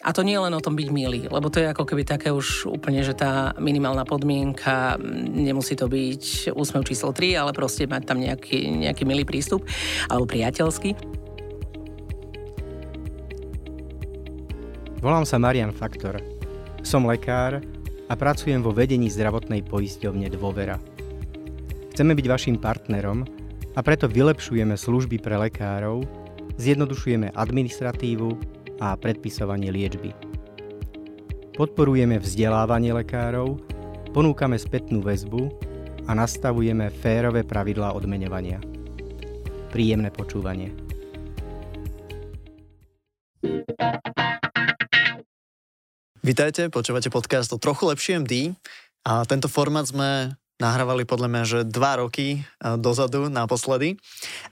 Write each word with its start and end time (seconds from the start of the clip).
a 0.00 0.16
to 0.16 0.24
nie 0.24 0.32
je 0.32 0.44
len 0.48 0.56
o 0.56 0.64
tom 0.64 0.80
byť 0.80 0.88
milý, 0.88 1.28
lebo 1.28 1.52
to 1.52 1.60
je 1.60 1.68
ako 1.68 1.84
keby 1.84 2.08
také 2.08 2.32
už 2.32 2.72
úplne, 2.72 3.04
že 3.04 3.12
tá 3.12 3.52
minimálna 3.60 4.08
podmienka, 4.08 4.96
nemusí 5.36 5.76
to 5.76 5.92
byť 5.92 6.56
úsmev 6.56 6.88
číslo 6.88 7.12
3, 7.12 7.36
ale 7.36 7.52
proste 7.52 7.84
mať 7.84 8.02
tam 8.08 8.16
nejaký, 8.16 8.80
nejaký 8.80 9.04
milý 9.04 9.28
prístup, 9.28 9.68
alebo 10.08 10.24
priateľský. 10.24 10.96
Volám 15.04 15.28
sa 15.28 15.36
Marian 15.36 15.72
Faktor. 15.72 16.16
Som 16.80 17.04
lekár 17.04 17.60
a 18.08 18.12
pracujem 18.16 18.64
vo 18.64 18.72
vedení 18.72 19.12
zdravotnej 19.12 19.68
poisťovne 19.68 20.32
Dôvera. 20.32 20.80
Chceme 21.92 22.16
byť 22.16 22.26
vašim 22.28 22.56
partnerom 22.56 23.28
a 23.76 23.80
preto 23.84 24.08
vylepšujeme 24.08 24.80
služby 24.80 25.20
pre 25.20 25.36
lekárov, 25.36 26.08
zjednodušujeme 26.56 27.36
administratívu 27.36 28.59
a 28.80 28.96
predpisovanie 28.96 29.68
liečby. 29.68 30.16
Podporujeme 31.54 32.16
vzdelávanie 32.16 32.96
lekárov, 32.96 33.60
ponúkame 34.16 34.56
spätnú 34.56 35.04
väzbu 35.04 35.52
a 36.08 36.16
nastavujeme 36.16 36.88
férové 36.88 37.44
pravidlá 37.44 37.92
odmeňovania. 37.92 38.58
Príjemné 39.70 40.08
počúvanie. 40.10 40.72
Vítajte, 46.20 46.68
počúvate 46.72 47.12
podcast 47.12 47.52
o 47.52 47.60
trochu 47.60 47.88
lepšie 47.88 48.24
MD 48.24 48.56
a 49.04 49.24
tento 49.24 49.48
formát 49.48 49.88
sme 49.88 50.36
nahrávali 50.60 51.08
podľa 51.08 51.28
mňa, 51.32 51.42
že 51.48 51.58
dva 51.66 52.04
roky 52.04 52.38
e, 52.38 52.38
dozadu 52.76 53.32
naposledy. 53.32 53.96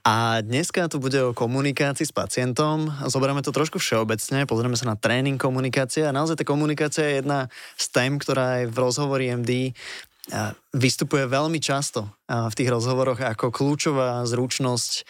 A 0.02 0.40
dneska 0.40 0.88
tu 0.88 0.98
bude 0.98 1.20
o 1.20 1.36
komunikácii 1.36 2.08
s 2.08 2.16
pacientom. 2.16 2.88
Zoberieme 3.06 3.44
to 3.44 3.52
trošku 3.52 3.76
všeobecne, 3.76 4.48
pozrieme 4.48 4.74
sa 4.74 4.88
na 4.88 4.96
tréning 4.96 5.36
komunikácie 5.36 6.08
a 6.08 6.16
naozaj 6.16 6.40
tá 6.40 6.44
komunikácia 6.48 7.04
je 7.04 7.14
jedna 7.20 7.52
z 7.76 7.84
tém, 7.92 8.16
ktorá 8.16 8.64
aj 8.64 8.72
v 8.72 8.76
rozhovori 8.80 9.24
MD 9.28 9.52
e, 9.52 9.72
vystupuje 10.72 11.28
veľmi 11.28 11.60
často 11.60 12.08
e, 12.26 12.48
v 12.48 12.56
tých 12.56 12.72
rozhovoroch 12.72 13.20
ako 13.20 13.52
kľúčová 13.52 14.24
zručnosť 14.24 15.04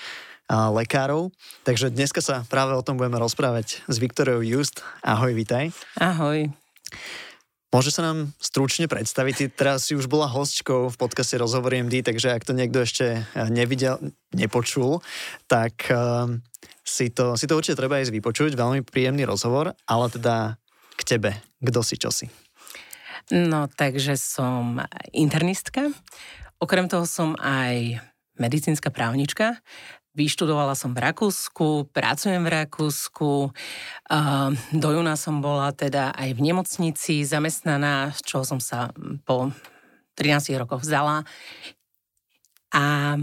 lekárov. 0.49 1.29
Takže 1.69 1.93
dneska 1.93 2.25
sa 2.25 2.41
práve 2.49 2.73
o 2.73 2.81
tom 2.81 2.97
budeme 2.97 3.21
rozprávať 3.21 3.85
s 3.85 3.97
Viktoriou 4.01 4.41
Just. 4.41 4.81
Ahoj, 5.05 5.37
vitaj. 5.37 5.77
Ahoj. 6.01 6.49
Môže 7.69 7.93
sa 7.93 8.01
nám 8.01 8.33
stručne 8.41 8.89
predstaviť? 8.89 9.35
Ty 9.37 9.45
teraz 9.53 9.79
si 9.85 9.93
už 9.93 10.09
bola 10.09 10.25
hostčkou 10.25 10.89
v 10.89 10.97
podcaste 10.97 11.37
Rozhovor 11.37 11.77
MD, 11.77 12.01
takže 12.01 12.33
ak 12.33 12.49
to 12.49 12.57
niekto 12.57 12.81
ešte 12.81 13.21
eh, 13.21 13.49
nevidel, 13.53 14.01
nepočul, 14.33 15.05
tak 15.49 15.89
uh, 15.93 16.33
si, 16.81 17.13
to, 17.13 17.37
si 17.37 17.45
to 17.45 17.61
určite 17.61 17.77
treba 17.77 18.01
ísť 18.01 18.13
vypočuť. 18.13 18.57
Veľmi 18.57 18.81
príjemný 18.89 19.29
rozhovor, 19.29 19.77
ale 19.85 20.07
teda 20.09 20.57
k 20.97 21.03
tebe. 21.05 21.31
Kto 21.61 21.81
si, 21.85 22.01
čo 22.01 22.09
si? 22.09 22.33
No, 23.29 23.69
takže 23.69 24.17
som 24.17 24.81
internistka. 25.13 25.93
Okrem 26.65 26.89
toho 26.89 27.05
som 27.05 27.37
aj 27.37 28.01
medicínska 28.41 28.89
právnička. 28.89 29.61
Vyštudovala 30.19 30.75
som 30.75 30.91
v 30.99 31.07
Rakúsku, 31.07 31.95
pracujem 31.95 32.43
v 32.43 32.51
Rakúsku. 32.51 33.55
Do 34.75 34.89
júna 34.91 35.15
som 35.15 35.39
bola 35.39 35.71
teda 35.71 36.11
aj 36.11 36.35
v 36.35 36.41
nemocnici 36.43 37.23
zamestnaná, 37.23 38.11
z 38.19 38.27
čoho 38.27 38.43
som 38.43 38.59
sa 38.59 38.91
po 39.23 39.55
13 40.19 40.59
rokoch 40.59 40.83
vzdala. 40.83 41.23
A, 42.75 43.15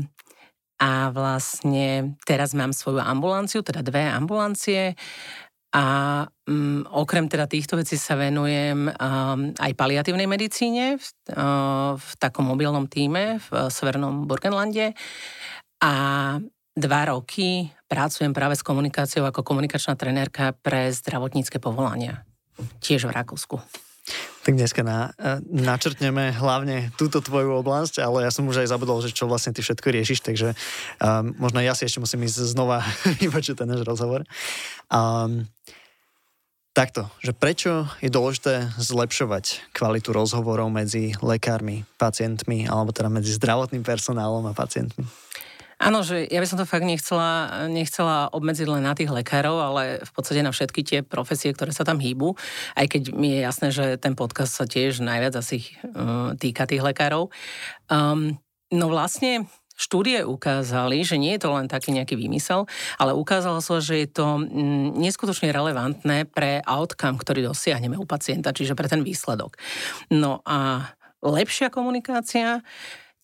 a 0.80 0.90
vlastne 1.12 2.16
teraz 2.23 2.56
mám 2.56 2.72
svoju 2.72 3.04
ambulanciu, 3.04 3.60
teda 3.60 3.84
dve 3.84 4.08
ambulancie. 4.08 4.96
A 5.76 5.84
um, 6.48 6.88
okrem 6.88 7.28
teda 7.28 7.52
týchto 7.52 7.76
vecí 7.76 8.00
sa 8.00 8.16
venujem 8.16 8.88
um, 8.88 9.52
aj 9.60 9.72
paliatívnej 9.76 10.32
medicíne 10.32 10.96
v, 10.96 11.08
uh, 11.36 12.00
v 12.00 12.10
takom 12.23 12.48
mobilnom 12.48 12.88
týme 12.88 13.44
v 13.44 13.48
uh, 13.52 13.68
Severnom 13.68 14.23
Burgenlande. 14.23 14.96
A 15.84 15.92
dva 16.75 17.08
roky 17.08 17.71
pracujem 17.87 18.36
práve 18.36 18.59
s 18.59 18.63
komunikáciou 18.63 19.23
ako 19.23 19.47
komunikačná 19.47 19.95
trenérka 19.95 20.52
pre 20.59 20.91
zdravotnícke 20.91 21.58
povolania. 21.63 22.27
Tiež 22.83 23.08
v 23.08 23.15
Rakúsku. 23.15 23.58
Tak 24.45 24.53
dneska 24.53 24.86
na, 24.86 25.09
e, 25.17 25.41
načrtneme 25.49 26.30
hlavne 26.30 26.93
túto 26.93 27.17
tvoju 27.17 27.65
oblasť, 27.65 28.05
ale 28.05 28.30
ja 28.30 28.30
som 28.30 28.45
už 28.45 28.61
aj 28.61 28.69
zabudol, 28.69 29.02
že 29.02 29.09
čo 29.09 29.25
vlastne 29.25 29.49
ty 29.49 29.65
všetko 29.65 29.87
riešiš, 29.89 30.21
takže 30.21 30.53
um, 31.02 31.33
možno 31.41 31.65
ja 31.65 31.73
si 31.73 31.89
ešte 31.89 31.97
musím 31.97 32.30
ísť 32.30 32.53
znova 32.53 32.86
vypočuť 33.23 33.65
ten 33.65 33.67
náš 33.73 33.81
rozhovor. 33.81 34.21
Um, 34.93 35.49
takto, 36.77 37.09
že 37.25 37.33
prečo 37.33 37.89
je 38.05 38.13
dôležité 38.13 38.69
zlepšovať 38.77 39.73
kvalitu 39.73 40.13
rozhovorov 40.13 40.69
medzi 40.69 41.17
lekármi, 41.25 41.89
pacientmi, 41.97 42.69
alebo 42.69 42.93
teda 42.93 43.09
medzi 43.09 43.33
zdravotným 43.33 43.81
personálom 43.81 44.45
a 44.45 44.53
pacientmi? 44.53 45.24
Áno, 45.86 46.02
že 46.02 46.26
ja 46.26 46.42
by 46.42 46.48
som 46.50 46.58
to 46.58 46.66
fakt 46.66 46.82
nechcela, 46.82 47.62
nechcela 47.70 48.34
obmedziť 48.34 48.66
len 48.66 48.82
na 48.82 48.98
tých 48.98 49.14
lekárov, 49.14 49.54
ale 49.62 50.02
v 50.02 50.12
podstate 50.18 50.42
na 50.42 50.50
všetky 50.50 50.82
tie 50.82 51.00
profesie, 51.06 51.54
ktoré 51.54 51.70
sa 51.70 51.86
tam 51.86 52.02
hýbu, 52.02 52.34
aj 52.73 52.86
keď 52.90 53.02
mi 53.14 53.38
je 53.38 53.40
jasné, 53.46 53.68
že 53.70 53.86
ten 54.02 54.18
podcast 54.18 54.58
sa 54.58 54.66
tiež 54.66 55.06
najviac 55.06 55.38
asi 55.38 55.62
uh, 55.94 56.34
týka 56.42 56.66
tých 56.66 56.82
lekárov. 56.82 57.30
Um, 57.86 58.42
no 58.73 58.90
vlastne 58.90 59.46
Štúdie 59.76 60.23
ukázali, 60.23 61.04
že 61.04 61.20
nie 61.20 61.36
je 61.36 61.44
to 61.44 61.52
len 61.52 61.68
taký 61.68 61.92
nejaký 61.92 62.16
výmysel, 62.16 62.64
ale 62.96 63.12
ukázalo 63.12 63.60
sa, 63.60 63.84
že 63.84 64.08
je 64.08 64.10
to 64.10 64.40
mm, 64.40 64.96
neskutočne 64.96 65.52
relevantné 65.52 66.32
pre 66.32 66.64
outcome, 66.64 67.20
ktorý 67.20 67.44
dosiahneme 67.44 68.00
u 68.00 68.08
pacienta, 68.08 68.56
čiže 68.56 68.72
pre 68.72 68.88
ten 68.88 69.04
výsledok. 69.04 69.60
No 70.16 70.40
a 70.48 70.90
lepšia 71.20 71.67
komunikácia 71.67 72.64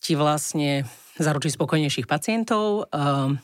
ti 0.02 0.18
vlastne 0.18 0.82
zaručí 1.16 1.54
spokojnejších 1.54 2.10
pacientov, 2.10 2.90
ehm, 2.90 3.38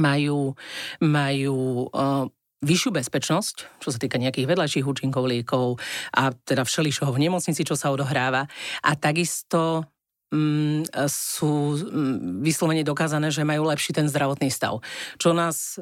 majú, 0.00 0.56
majú 1.04 1.58
ehm, 1.92 2.32
vyššiu 2.60 2.90
bezpečnosť, 2.92 3.56
čo 3.80 3.88
sa 3.88 3.98
týka 4.00 4.20
nejakých 4.20 4.48
vedľajších 4.48 4.84
účinkov 4.84 5.24
liekov 5.24 5.80
a 6.12 6.32
teda 6.32 6.64
všeličoho 6.64 7.12
v 7.12 7.28
nemocnici, 7.28 7.64
čo 7.64 7.76
sa 7.76 7.88
odohráva. 7.88 8.44
A 8.84 8.90
takisto 8.96 9.88
mm, 10.28 10.92
sú 11.08 11.76
mm, 11.76 12.44
vyslovene 12.44 12.84
dokázané, 12.84 13.32
že 13.32 13.48
majú 13.48 13.64
lepší 13.68 13.96
ten 13.96 14.06
zdravotný 14.06 14.52
stav. 14.52 14.84
Čo 15.16 15.32
nás, 15.32 15.80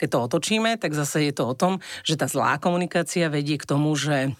keď 0.00 0.08
to 0.08 0.18
otočíme, 0.24 0.80
tak 0.80 0.96
zase 0.96 1.28
je 1.28 1.32
to 1.36 1.52
o 1.52 1.54
tom, 1.54 1.84
že 2.00 2.16
tá 2.16 2.24
zlá 2.24 2.56
komunikácia 2.56 3.28
vedie 3.28 3.60
k 3.60 3.68
tomu, 3.68 3.92
že 3.92 4.32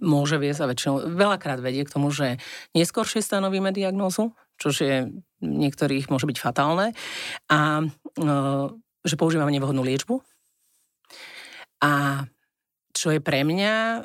môže 0.00 0.40
viesť 0.40 0.60
a 0.64 0.70
väčšinou 0.72 0.94
veľakrát 1.14 1.60
vedie 1.60 1.84
k 1.84 1.92
tomu, 1.92 2.10
že 2.10 2.40
neskôršie 2.72 3.20
stanovíme 3.20 3.70
diagnózu, 3.70 4.32
čo 4.60 4.72
je 4.72 5.08
niektorých 5.40 6.12
môže 6.12 6.28
byť 6.28 6.38
fatálne, 6.40 6.92
a 7.48 7.80
e, 7.80 7.84
že 9.04 9.16
používame 9.16 9.52
nevhodnú 9.56 9.80
liečbu. 9.80 10.20
A 11.80 12.24
čo 12.92 13.16
je 13.16 13.24
pre 13.24 13.40
mňa 13.48 13.72
e, 13.72 13.98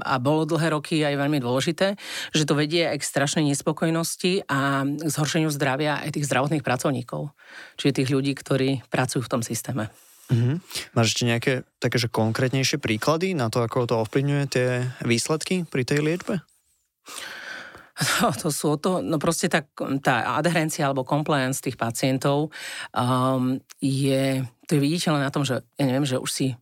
a 0.00 0.14
bolo 0.16 0.48
dlhé 0.48 0.72
roky 0.72 1.04
aj 1.04 1.20
veľmi 1.20 1.44
dôležité, 1.44 2.00
že 2.32 2.48
to 2.48 2.56
vedie 2.56 2.88
aj 2.88 3.04
k 3.04 3.08
strašnej 3.12 3.44
nespokojnosti 3.52 4.48
a 4.48 4.88
k 4.88 5.08
zhoršeniu 5.12 5.52
zdravia 5.52 6.00
aj 6.00 6.16
tých 6.16 6.28
zdravotných 6.28 6.64
pracovníkov, 6.64 7.36
čiže 7.76 8.00
tých 8.00 8.12
ľudí, 8.12 8.32
ktorí 8.32 8.88
pracujú 8.88 9.20
v 9.20 9.32
tom 9.36 9.42
systéme. 9.44 9.92
Mm-hmm. 10.30 10.56
Máš 10.94 11.06
ešte 11.14 11.26
nejaké 11.26 11.52
také, 11.82 11.98
že 11.98 12.06
konkrétnejšie 12.06 12.78
príklady 12.78 13.34
na 13.34 13.50
to, 13.50 13.66
ako 13.66 13.90
to 13.90 13.98
ovplyvňuje 13.98 14.44
tie 14.46 14.68
výsledky 15.02 15.66
pri 15.66 15.82
tej 15.82 16.00
liečbe? 16.06 16.38
No, 18.00 18.32
to 18.32 18.48
sú 18.48 18.80
to, 18.80 19.04
no 19.04 19.20
proste 19.20 19.52
tá, 19.52 19.60
tá 20.00 20.40
adherencia 20.40 20.88
alebo 20.88 21.04
compliance 21.04 21.60
tých 21.60 21.76
pacientov 21.76 22.48
um, 22.96 23.60
je, 23.76 24.40
to 24.64 24.70
je 24.72 24.80
viditeľné 24.80 25.28
na 25.28 25.28
tom, 25.28 25.44
že 25.44 25.60
ja 25.76 25.84
neviem, 25.84 26.08
že 26.08 26.16
už 26.16 26.30
si 26.32 26.56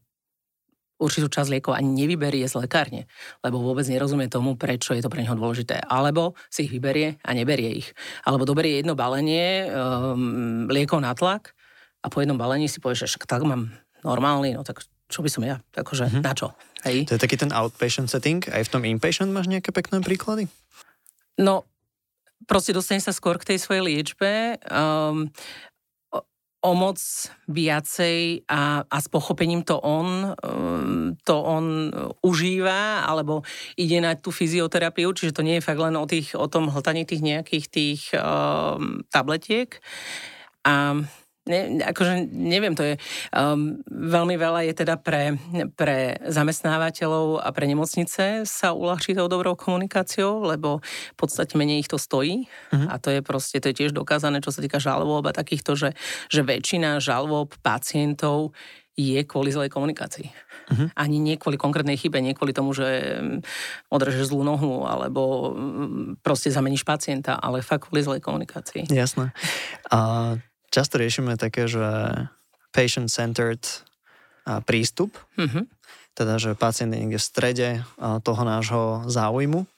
určitú 0.99 1.31
časť 1.31 1.49
liekov 1.55 1.79
ani 1.79 1.95
nevyberie 1.95 2.43
z 2.43 2.59
lekárne, 2.59 3.07
lebo 3.47 3.63
vôbec 3.63 3.87
nerozumie 3.87 4.27
tomu, 4.27 4.59
prečo 4.59 4.99
je 4.99 5.03
to 5.03 5.07
pre 5.07 5.23
neho 5.23 5.39
dôležité. 5.39 5.79
Alebo 5.87 6.35
si 6.51 6.67
ich 6.67 6.75
vyberie 6.75 7.23
a 7.23 7.31
neberie 7.39 7.71
ich. 7.71 7.95
Alebo 8.27 8.43
doberie 8.43 8.83
jedno 8.83 8.99
balenie 8.99 9.71
um, 9.71 10.67
liekov 10.67 10.99
na 10.99 11.15
tlak 11.15 11.55
a 12.03 12.07
po 12.07 12.23
jednom 12.23 12.39
balení 12.39 12.71
si 12.71 12.79
povieš, 12.79 13.07
že 13.07 13.09
však 13.15 13.25
tak 13.27 13.43
mám 13.43 13.75
normálny, 14.07 14.55
no 14.55 14.63
tak 14.63 14.87
čo 15.09 15.25
by 15.25 15.31
som 15.33 15.43
ja, 15.43 15.57
akože 15.73 16.05
mm-hmm. 16.09 16.25
na 16.25 16.33
čo? 16.37 16.53
Hej. 16.85 17.09
To 17.11 17.17
je 17.17 17.25
taký 17.25 17.41
ten 17.41 17.51
outpatient 17.51 18.13
setting, 18.13 18.45
aj 18.45 18.69
v 18.69 18.73
tom 18.73 18.83
inpatient 18.85 19.33
máš 19.33 19.49
nejaké 19.49 19.73
pekné 19.73 20.05
príklady? 20.05 20.47
No, 21.41 21.65
proste 22.45 22.77
dostane 22.77 23.03
sa 23.03 23.17
skôr 23.17 23.41
k 23.41 23.55
tej 23.55 23.59
svojej 23.59 23.83
liečbe, 23.83 24.61
um, 24.69 25.33
o, 26.13 26.19
o 26.61 26.71
moc 26.77 27.01
viacej 27.49 28.47
a, 28.47 28.85
a 28.85 28.97
s 29.01 29.09
pochopením 29.09 29.65
to 29.65 29.81
on, 29.81 30.37
um, 30.45 31.17
to 31.25 31.35
on 31.41 31.91
užíva, 32.21 33.03
alebo 33.09 33.43
ide 33.81 33.99
na 34.05 34.13
tú 34.15 34.29
fyzioterapiu, 34.29 35.11
čiže 35.17 35.35
to 35.35 35.43
nie 35.43 35.59
je 35.59 35.67
fakt 35.67 35.81
len 35.81 35.97
o, 35.97 36.05
tých, 36.05 36.37
o 36.37 36.47
tom 36.47 36.69
hltaní 36.69 37.09
tých 37.09 37.25
nejakých 37.25 37.67
tých 37.73 38.03
um, 38.13 39.03
tabletiek. 39.09 39.81
A 40.69 41.01
ne, 41.49 41.81
akože 41.83 42.29
neviem, 42.31 42.77
to 42.77 42.85
je 42.85 42.95
um, 43.33 43.81
veľmi 43.89 44.37
veľa 44.37 44.69
je 44.69 44.75
teda 44.85 45.01
pre, 45.01 45.41
pre 45.75 46.21
zamestnávateľov 46.29 47.41
a 47.41 47.49
pre 47.51 47.65
nemocnice 47.65 48.45
sa 48.45 48.77
uľahčí 48.77 49.17
tou 49.17 49.27
dobrou 49.27 49.57
komunikáciou, 49.57 50.45
lebo 50.45 50.85
v 50.85 51.17
podstate 51.17 51.57
menej 51.57 51.89
ich 51.89 51.91
to 51.91 51.97
stojí 51.97 52.47
uh-huh. 52.47 52.93
a 52.93 53.01
to 53.01 53.09
je 53.09 53.21
proste, 53.25 53.59
to 53.59 53.73
je 53.73 53.79
tiež 53.85 53.97
dokázané, 53.97 54.45
čo 54.45 54.53
sa 54.53 54.61
týka 54.61 54.77
žalob 54.79 55.25
a 55.25 55.33
takýchto, 55.33 55.75
že, 55.75 55.91
že 56.29 56.45
väčšina 56.45 57.01
žalob 57.01 57.57
pacientov 57.65 58.53
je 58.99 59.23
kvôli 59.23 59.55
zlej 59.55 59.71
komunikácii. 59.71 60.27
Uh-huh. 60.69 60.91
Ani 60.99 61.23
nie 61.23 61.39
kvôli 61.39 61.55
konkrétnej 61.55 61.95
chybe, 61.95 62.19
nie 62.19 62.35
kvôli 62.35 62.51
tomu, 62.51 62.75
že 62.75 63.23
mm, 63.23 63.47
odrežeš 63.95 64.35
zlú 64.35 64.43
nohu 64.43 64.91
alebo 64.91 65.55
mm, 65.55 66.19
proste 66.19 66.51
zameníš 66.51 66.83
pacienta, 66.83 67.39
ale 67.39 67.63
fakt 67.63 67.87
kvôli 67.87 68.03
zlej 68.03 68.19
komunikácii. 68.19 68.91
Jasné. 68.91 69.31
A 69.95 70.35
často 70.69 71.01
riešime 71.01 71.41
také, 71.41 71.69
že 71.69 71.85
patient-centered 72.73 73.65
prístup, 74.65 75.17
uh-huh. 75.37 75.69
teda, 76.17 76.41
že 76.41 76.57
pacient 76.57 76.97
je 76.97 77.01
niekde 77.05 77.21
v 77.21 77.29
strede 77.29 77.69
toho 77.99 78.43
nášho 78.49 79.05
záujmu 79.09 79.69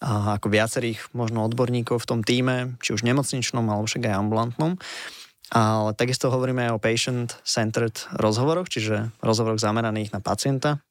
a 0.00 0.36
ako 0.36 0.52
viacerých 0.52 1.12
možno 1.16 1.44
odborníkov 1.44 2.00
v 2.00 2.08
tom 2.08 2.20
týme, 2.20 2.76
či 2.84 2.92
už 2.92 3.04
nemocničnom 3.04 3.64
alebo 3.64 3.88
však 3.88 4.08
aj 4.08 4.20
ambulantnom. 4.20 4.76
Ale 5.52 5.94
takisto 5.94 6.26
hovoríme 6.28 6.68
aj 6.68 6.72
o 6.74 6.82
patient-centered 6.82 7.96
rozhovoroch, 8.18 8.66
čiže 8.66 9.14
rozhovoroch 9.22 9.62
zameraných 9.62 10.10
na 10.10 10.20
pacienta, 10.20 10.82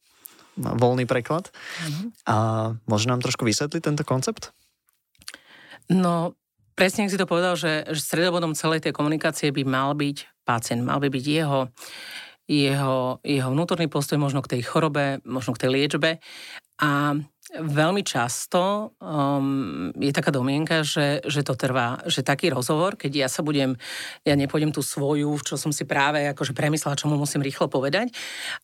voľný 0.55 1.03
preklad. 1.03 1.51
Uh-huh. 1.51 2.07
A 2.23 2.35
môže 2.87 3.11
nám 3.11 3.19
trošku 3.19 3.43
vysvetliť 3.43 3.81
tento 3.83 4.07
koncept? 4.07 4.55
No, 5.91 6.33
presne 6.75 7.07
si 7.07 7.17
to 7.17 7.27
povedal, 7.27 7.55
že, 7.55 7.87
že 7.89 8.01
stredobodom 8.03 8.53
celej 8.53 8.83
tej 8.83 8.93
komunikácie 8.93 9.49
by 9.49 9.63
mal 9.63 9.95
byť 9.95 10.45
pacient, 10.45 10.83
mal 10.83 11.01
by 11.01 11.09
byť 11.09 11.25
jeho, 11.25 11.71
jeho, 12.45 13.23
jeho 13.25 13.49
vnútorný 13.49 13.89
postoj 13.89 14.19
možno 14.21 14.43
k 14.45 14.59
tej 14.59 14.61
chorobe, 14.67 15.23
možno 15.25 15.55
k 15.55 15.65
tej 15.65 15.69
liečbe. 15.73 16.21
A 16.83 17.15
Veľmi 17.53 18.01
často 18.01 18.91
um, 18.97 19.93
je 19.93 20.09
taká 20.09 20.33
domienka, 20.33 20.81
že, 20.81 21.21
že 21.29 21.45
to 21.45 21.53
trvá, 21.53 22.01
že 22.09 22.25
taký 22.25 22.49
rozhovor, 22.49 22.97
keď 22.97 23.11
ja 23.13 23.27
sa 23.29 23.45
budem, 23.45 23.77
ja 24.25 24.33
nepôjdem 24.33 24.73
tú 24.73 24.81
svoju, 24.81 25.29
čo 25.45 25.53
som 25.53 25.69
si 25.69 25.85
práve 25.85 26.25
akože 26.25 26.57
premyslela, 26.57 26.97
čo 26.97 27.05
mu 27.05 27.21
musím 27.21 27.45
rýchlo 27.45 27.69
povedať, 27.69 28.09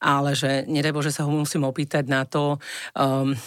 ale 0.02 0.34
že 0.34 0.66
nedaj 0.66 0.98
Bože 0.98 1.14
sa 1.14 1.24
ho 1.24 1.32
musím 1.32 1.62
opýtať 1.70 2.10
na 2.10 2.26
to, 2.26 2.58
um, 2.98 3.38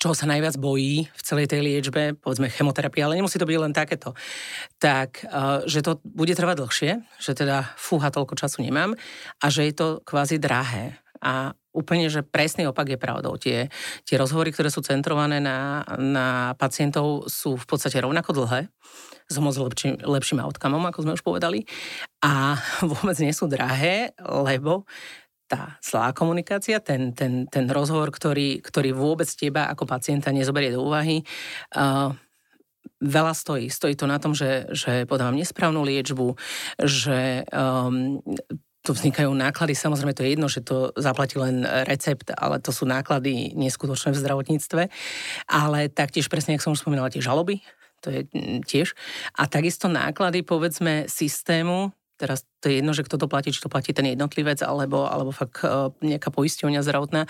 čoho 0.00 0.14
sa 0.16 0.26
najviac 0.26 0.56
bojí 0.56 1.06
v 1.06 1.22
celej 1.22 1.46
tej 1.52 1.60
liečbe, 1.62 2.16
povedzme 2.18 2.52
chemoterapia, 2.52 3.06
ale 3.06 3.18
nemusí 3.18 3.36
to 3.36 3.48
byť 3.48 3.58
len 3.60 3.72
takéto, 3.76 4.16
tak 4.80 5.24
uh, 5.28 5.62
že 5.68 5.84
to 5.84 6.00
bude 6.02 6.32
trvať 6.32 6.56
dlhšie, 6.60 6.90
že 7.20 7.32
teda 7.36 7.76
fúha, 7.76 8.12
toľko 8.12 8.34
času 8.36 8.64
nemám 8.64 8.96
a 9.40 9.46
že 9.52 9.68
je 9.68 9.74
to 9.74 9.86
kvázi 10.04 10.40
drahé. 10.40 10.98
A 11.16 11.56
úplne, 11.76 12.08
že 12.08 12.24
presný 12.24 12.68
opak 12.68 12.92
je 12.92 13.00
pravdou. 13.00 13.36
Tie, 13.40 13.68
tie 14.04 14.16
rozhovory, 14.16 14.52
ktoré 14.52 14.72
sú 14.72 14.80
centrované 14.80 15.40
na, 15.40 15.84
na 15.96 16.56
pacientov, 16.56 17.28
sú 17.28 17.56
v 17.56 17.66
podstate 17.68 18.00
rovnako 18.00 18.32
dlhé, 18.32 18.68
s 19.26 19.36
moc 19.42 19.56
lepším, 19.58 20.00
lepším 20.06 20.40
outcomeom, 20.40 20.86
ako 20.88 21.02
sme 21.04 21.16
už 21.16 21.22
povedali. 21.24 21.68
A 22.24 22.56
vôbec 22.90 23.16
nie 23.20 23.36
sú 23.36 23.48
drahé, 23.50 24.16
lebo 24.22 24.88
tá 25.46 25.78
zlá 25.78 26.10
komunikácia, 26.10 26.82
ten, 26.82 27.14
ten, 27.14 27.46
ten 27.46 27.70
rozhovor, 27.70 28.10
ktorý, 28.10 28.58
ktorý 28.62 28.90
vôbec 28.90 29.30
teba 29.30 29.70
ako 29.70 29.86
pacienta 29.86 30.34
nezoberie 30.34 30.74
do 30.74 30.82
úvahy, 30.82 31.22
uh, 31.78 32.10
veľa 33.02 33.34
stojí. 33.34 33.70
Stojí 33.70 33.94
to 33.94 34.10
na 34.10 34.18
tom, 34.18 34.34
že, 34.34 34.66
že 34.74 35.06
podávam 35.06 35.38
nesprávnu 35.38 35.82
liečbu, 35.86 36.34
že 36.82 37.46
um, 37.50 38.22
tu 38.86 38.94
vznikajú 38.94 39.34
náklady, 39.34 39.74
samozrejme 39.74 40.14
to 40.14 40.22
je 40.22 40.32
jedno, 40.38 40.46
že 40.46 40.62
to 40.62 40.94
zaplatí 40.94 41.42
len 41.42 41.66
recept, 41.90 42.30
ale 42.38 42.62
to 42.62 42.70
sú 42.70 42.86
náklady 42.86 43.50
neskutočné 43.58 44.14
v 44.14 44.20
zdravotníctve, 44.22 44.82
ale 45.50 45.90
taktiež 45.90 46.30
presne, 46.30 46.54
ako 46.54 46.70
som 46.70 46.74
už 46.78 46.82
spomínala, 46.86 47.10
tie 47.10 47.18
žaloby, 47.18 47.66
to 47.98 48.14
je 48.14 48.20
mm, 48.30 48.62
tiež. 48.62 48.94
A 49.34 49.50
takisto 49.50 49.90
náklady, 49.90 50.46
povedzme, 50.46 51.10
systému, 51.10 51.90
teraz 52.16 52.48
to 52.64 52.72
je 52.72 52.80
jedno, 52.80 52.96
že 52.96 53.04
kto 53.04 53.20
to 53.20 53.28
platí, 53.28 53.52
či 53.52 53.60
to 53.60 53.70
platí 53.70 53.92
ten 53.92 54.08
jednotlivec, 54.08 54.64
alebo, 54.64 55.04
alebo 55.04 55.30
fakt 55.30 55.60
e, 55.62 55.92
nejaká 56.16 56.32
poisťovňa 56.32 56.80
zdravotná 56.80 57.22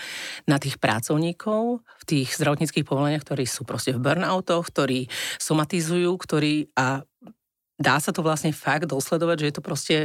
na 0.47 0.57
tých 0.57 0.79
pracovníkov 0.79 1.83
v 1.83 2.03
tých 2.07 2.33
zdravotníckých 2.39 2.87
povoleniach, 2.87 3.23
ktorí 3.27 3.43
sú 3.43 3.67
proste 3.67 3.91
v 3.91 4.01
burnoutoch, 4.01 4.71
ktorí 4.71 5.11
somatizujú, 5.37 6.11
ktorí 6.15 6.71
a 6.79 7.03
dá 7.77 7.95
sa 8.01 8.09
to 8.09 8.25
vlastne 8.25 8.49
fakt 8.55 8.89
dosledovať, 8.89 9.37
že 9.37 9.47
je 9.51 9.55
to 9.55 9.63
proste 9.63 9.97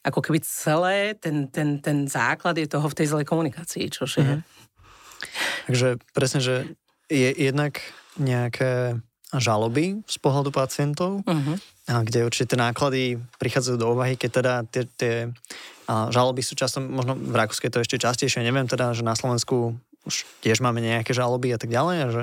ako 0.00 0.24
keby 0.24 0.40
celé, 0.40 1.12
ten, 1.20 1.52
ten, 1.52 1.76
ten 1.84 2.08
základ 2.08 2.56
je 2.56 2.64
toho 2.64 2.88
v 2.88 2.96
tej 2.96 3.06
zlej 3.12 3.26
komunikácii, 3.28 3.92
čo 3.92 4.08
je... 4.08 4.24
Mm-hmm. 4.24 4.40
Takže 5.68 5.88
presne, 6.16 6.40
že 6.40 6.54
je 7.12 7.28
jednak 7.28 7.84
nejaké 8.16 8.96
žaloby 9.36 10.02
z 10.10 10.16
pohľadu 10.18 10.50
pacientov, 10.50 11.22
uh-huh. 11.22 11.56
Kde 11.90 12.22
určite 12.22 12.54
náklady 12.54 13.18
prichádzajú 13.42 13.76
do 13.76 13.90
úvahy, 13.90 14.14
keď 14.14 14.30
teda 14.30 14.54
tie, 14.70 14.82
tie 14.94 15.14
žaloby 15.90 16.40
sú 16.40 16.54
často, 16.54 16.78
možno 16.78 17.18
v 17.18 17.34
Rakúsku 17.34 17.66
to 17.66 17.82
ešte 17.82 17.98
častejšie, 17.98 18.46
neviem 18.46 18.70
teda, 18.70 18.94
že 18.94 19.02
na 19.02 19.18
Slovensku 19.18 19.74
už 20.06 20.24
tiež 20.40 20.64
máme 20.64 20.80
nejaké 20.80 21.12
žaloby 21.12 21.52
a 21.52 21.58
tak 21.60 21.68
ďalej, 21.68 21.96
že 22.08 22.22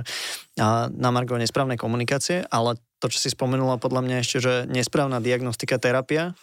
a 0.58 0.90
na 0.90 1.10
margo 1.14 1.38
nesprávnej 1.38 1.78
komunikácie, 1.78 2.48
ale 2.50 2.80
to, 2.98 3.06
čo 3.12 3.22
si 3.22 3.30
spomenula 3.30 3.78
podľa 3.78 4.02
mňa 4.02 4.16
ešte, 4.25 4.38
že 4.42 4.54
nesprávna 4.66 5.22
diagnostika 5.22 5.78
terapia, 5.78 6.34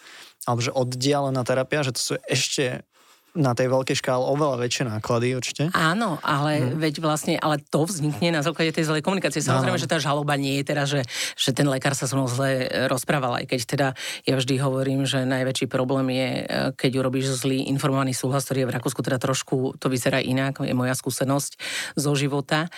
alebo 0.47 0.63
že 0.63 0.71
oddialená 0.71 1.43
terapia, 1.43 1.83
že 1.83 1.91
to 1.91 2.01
sú 2.01 2.13
ešte 2.29 2.87
na 3.35 3.51
tej 3.51 3.67
veľkej 3.67 3.99
škále 3.99 4.23
oveľa 4.23 4.63
väčšie 4.63 4.83
náklady 4.87 5.35
určite. 5.35 5.63
Áno, 5.75 6.17
ale 6.23 6.63
hmm. 6.63 6.79
veď 6.79 6.93
vlastne, 7.03 7.35
ale 7.35 7.59
to 7.59 7.83
vznikne 7.83 8.31
na 8.31 8.41
základe 8.41 8.71
tej 8.71 8.87
zlej 8.87 9.03
komunikácie. 9.03 9.43
Samozrejme, 9.43 9.75
no. 9.75 9.83
že 9.83 9.91
tá 9.91 9.99
žaloba 9.99 10.39
nie 10.39 10.59
je 10.59 10.63
teraz, 10.63 10.87
že, 10.87 11.03
že 11.35 11.51
ten 11.51 11.67
lekár 11.67 11.91
sa 11.93 12.07
so 12.07 12.15
mnou 12.15 12.31
zle 12.31 12.71
rozprával, 12.87 13.43
aj 13.43 13.45
keď 13.51 13.59
teda 13.67 13.87
ja 14.23 14.35
vždy 14.39 14.55
hovorím, 14.63 15.03
že 15.03 15.27
najväčší 15.27 15.67
problém 15.67 16.15
je, 16.15 16.29
keď 16.79 16.91
urobíš 17.03 17.35
zlý 17.43 17.67
informovaný 17.67 18.15
súhlas, 18.15 18.47
ktorý 18.47 18.65
je 18.65 18.69
v 18.71 18.75
Rakúsku 18.79 19.01
teda 19.03 19.19
trošku, 19.19 19.75
to 19.77 19.91
vyzerá 19.91 20.23
inak, 20.23 20.63
je 20.63 20.71
moja 20.71 20.95
skúsenosť 20.95 21.59
zo 21.99 22.11
života, 22.15 22.71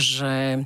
že 0.00 0.64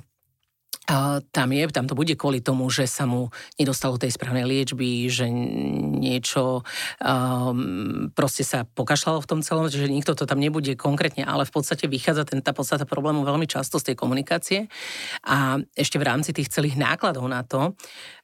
tam 1.33 1.49
je, 1.49 1.65
tam 1.73 1.89
to 1.89 1.97
bude 1.97 2.13
kvôli 2.21 2.45
tomu, 2.45 2.69
že 2.69 2.85
sa 2.85 3.09
mu 3.09 3.33
nedostalo 3.57 3.97
tej 3.97 4.13
správnej 4.13 4.45
liečby, 4.45 5.09
že 5.09 5.33
niečo 5.33 6.61
um, 7.01 8.13
proste 8.13 8.45
sa 8.45 8.69
pokašľalo 8.69 9.25
v 9.25 9.29
tom 9.29 9.41
celom, 9.41 9.73
že 9.73 9.89
nikto 9.89 10.13
to 10.13 10.29
tam 10.29 10.37
nebude 10.37 10.77
konkrétne, 10.77 11.25
ale 11.25 11.49
v 11.49 11.53
podstate 11.57 11.89
vychádza 11.89 12.29
ten, 12.29 12.45
tá 12.45 12.53
podstata 12.53 12.85
problému 12.85 13.25
veľmi 13.25 13.49
často 13.49 13.81
z 13.81 13.93
tej 13.93 13.97
komunikácie. 13.97 14.69
A 15.25 15.57
ešte 15.73 15.97
v 15.97 16.05
rámci 16.05 16.37
tých 16.37 16.53
celých 16.53 16.77
nákladov 16.77 17.25
na 17.33 17.41
to, 17.41 17.73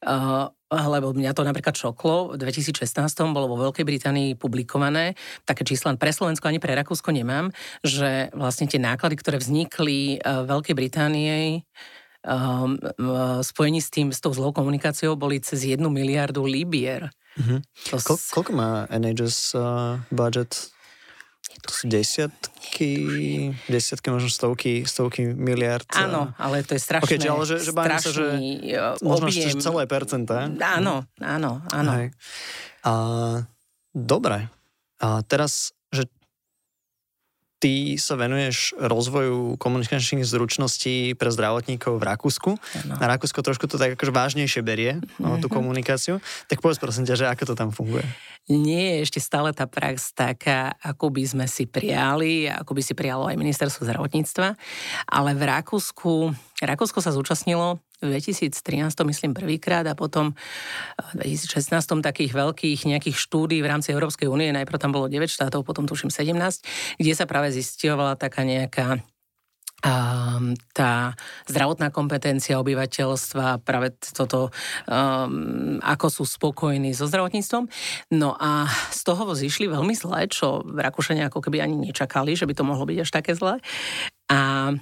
uh, 0.05 0.53
lebo 0.71 1.17
mňa 1.17 1.33
to 1.33 1.43
napríklad 1.43 1.75
šoklo, 1.75 2.37
v 2.37 2.45
2016 2.45 2.87
bolo 3.33 3.51
vo 3.51 3.57
Veľkej 3.69 3.83
Británii 3.89 4.31
publikované, 4.37 5.19
také 5.49 5.65
čísla 5.65 5.97
pre 5.97 6.13
Slovensko 6.15 6.47
ani 6.47 6.63
pre 6.63 6.77
Rakúsko 6.77 7.11
nemám, 7.11 7.51
že 7.83 8.31
vlastne 8.37 8.71
tie 8.71 8.79
náklady, 8.79 9.19
ktoré 9.19 9.43
vznikli 9.43 10.23
v 10.23 10.45
Veľkej 10.47 10.75
Británii, 10.79 11.67
spojení 13.43 13.81
s 13.81 13.89
tým, 13.89 14.13
s 14.13 14.21
tou 14.21 14.33
zlou 14.35 14.53
komunikáciou 14.53 15.17
boli 15.17 15.41
cez 15.41 15.65
jednu 15.65 15.89
miliardu 15.89 16.45
libier. 16.45 17.09
Mm-hmm. 17.41 17.61
To 17.91 17.97
Kol- 18.05 18.27
koľko 18.35 18.53
má 18.53 18.71
NHS 18.93 19.57
uh, 19.57 19.97
budget? 20.13 20.75
To 21.61 21.71
sú 21.77 21.93
desiatky, 21.93 22.93
desiatky, 23.69 24.09
možno 24.09 24.33
stovky, 24.33 24.89
stovky 24.89 25.29
miliard. 25.37 25.85
Áno, 25.93 26.33
ale 26.41 26.65
to 26.65 26.73
je 26.73 26.81
strašné. 26.81 27.21
Okay, 27.21 27.29
ale 27.29 27.45
že, 27.45 27.57
že 27.61 27.73
strašný 27.77 28.01
sa, 28.01 28.11
že 28.17 28.27
možno 29.05 29.27
ešte 29.29 29.61
celé 29.61 29.85
percentá. 29.85 30.49
Áno, 30.49 31.05
áno, 31.21 31.61
áno. 31.69 31.91
Hej. 32.01 32.17
A, 32.81 32.93
dobre. 33.93 34.49
A 35.05 35.21
teraz 35.29 35.77
ty 37.61 38.01
sa 38.01 38.17
venuješ 38.17 38.73
rozvoju 38.81 39.61
komunikačných 39.61 40.25
zručností 40.25 41.13
pre 41.15 41.29
zdravotníkov 41.29 42.01
v 42.01 42.05
Rakúsku. 42.09 42.51
Ano. 42.57 42.93
A 42.97 43.05
Rakúsko 43.05 43.45
trošku 43.45 43.69
to 43.69 43.77
tak 43.77 44.01
akože 44.01 44.11
vážnejšie 44.11 44.65
berie, 44.65 44.97
mm-hmm. 44.97 45.45
tú 45.45 45.53
komunikáciu. 45.53 46.25
Tak 46.49 46.65
povedz 46.65 46.81
prosím 46.81 47.05
ťa, 47.05 47.21
že 47.21 47.27
ako 47.29 47.53
to 47.53 47.55
tam 47.55 47.69
funguje? 47.71 48.03
Nie 48.49 48.99
je 48.99 49.07
ešte 49.07 49.21
stále 49.21 49.53
tá 49.53 49.69
prax 49.69 50.17
taká, 50.17 50.75
ako 50.81 51.13
by 51.13 51.23
sme 51.23 51.47
si 51.47 51.69
prijali, 51.69 52.49
ako 52.49 52.73
by 52.73 52.83
si 52.83 52.97
prijalo 52.97 53.29
aj 53.29 53.37
ministerstvo 53.37 53.85
zdravotníctva. 53.85 54.57
Ale 55.07 55.31
v 55.37 55.43
Rakúsku, 55.45 56.33
Rakúsko 56.65 56.99
sa 57.05 57.13
zúčastnilo 57.13 57.79
v 58.01 58.17
2013 58.17 58.57
myslím 59.13 59.33
prvýkrát 59.37 59.85
a 59.85 59.95
potom 59.95 60.33
v 61.13 61.21
2016 61.21 62.01
takých 62.01 62.33
veľkých 62.33 62.89
nejakých 62.89 63.17
štúdí 63.17 63.61
v 63.61 63.71
rámci 63.71 63.93
Európskej 63.93 64.29
únie, 64.29 64.53
najprv 64.57 64.81
tam 64.81 64.93
bolo 64.97 65.07
9 65.07 65.29
štátov, 65.29 65.63
potom 65.63 65.85
tuším 65.85 66.09
17, 66.09 66.33
kde 66.97 67.13
sa 67.13 67.29
práve 67.29 67.53
zistiovala 67.53 68.17
taká 68.17 68.43
nejaká 68.43 69.05
um, 69.85 70.57
tá 70.73 71.17
zdravotná 71.49 71.93
kompetencia 71.93 72.61
obyvateľstva, 72.61 73.65
práve 73.65 73.97
toto, 74.13 74.53
um, 74.89 75.81
ako 75.81 76.07
sú 76.09 76.23
spokojní 76.25 76.93
so 76.93 77.09
zdravotníctvom. 77.09 77.69
No 78.17 78.37
a 78.37 78.69
z 78.93 79.01
toho 79.05 79.33
zišli 79.33 79.69
veľmi 79.69 79.93
zle, 79.97 80.29
čo 80.29 80.65
Rakúšania 80.65 81.29
ako 81.29 81.41
keby 81.45 81.65
ani 81.65 81.91
nečakali, 81.91 82.37
že 82.37 82.49
by 82.49 82.55
to 82.57 82.65
mohlo 82.67 82.85
byť 82.85 82.99
až 83.01 83.11
také 83.11 83.33
zle. 83.37 83.61
A 84.31 84.73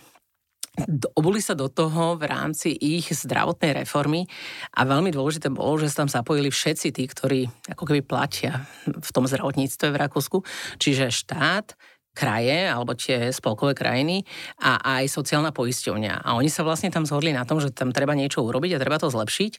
obuli 1.18 1.42
sa 1.42 1.58
do 1.58 1.66
toho 1.66 2.14
v 2.14 2.24
rámci 2.28 2.74
ich 2.74 3.10
zdravotnej 3.10 3.82
reformy 3.82 4.28
a 4.74 4.86
veľmi 4.86 5.10
dôležité 5.10 5.50
bolo, 5.50 5.78
že 5.80 5.90
sa 5.90 6.04
tam 6.04 6.10
zapojili 6.10 6.52
všetci 6.52 6.88
tí, 6.94 7.04
ktorí 7.08 7.40
ako 7.74 7.84
keby 7.88 8.02
platia 8.06 8.66
v 8.86 9.10
tom 9.10 9.26
zdravotníctve 9.26 9.90
v 9.90 10.00
Rakúsku, 10.00 10.38
čiže 10.78 11.10
štát, 11.10 11.74
kraje 12.18 12.66
alebo 12.66 12.98
tie 12.98 13.30
spolkové 13.30 13.78
krajiny 13.78 14.26
a 14.58 14.98
aj 14.98 15.06
sociálna 15.06 15.54
poisťovňa. 15.54 16.26
A 16.26 16.34
oni 16.34 16.50
sa 16.50 16.66
vlastne 16.66 16.90
tam 16.90 17.06
zhodli 17.06 17.30
na 17.30 17.46
tom, 17.46 17.62
že 17.62 17.70
tam 17.70 17.94
treba 17.94 18.18
niečo 18.18 18.42
urobiť 18.42 18.74
a 18.74 18.82
treba 18.82 18.98
to 18.98 19.06
zlepšiť. 19.06 19.52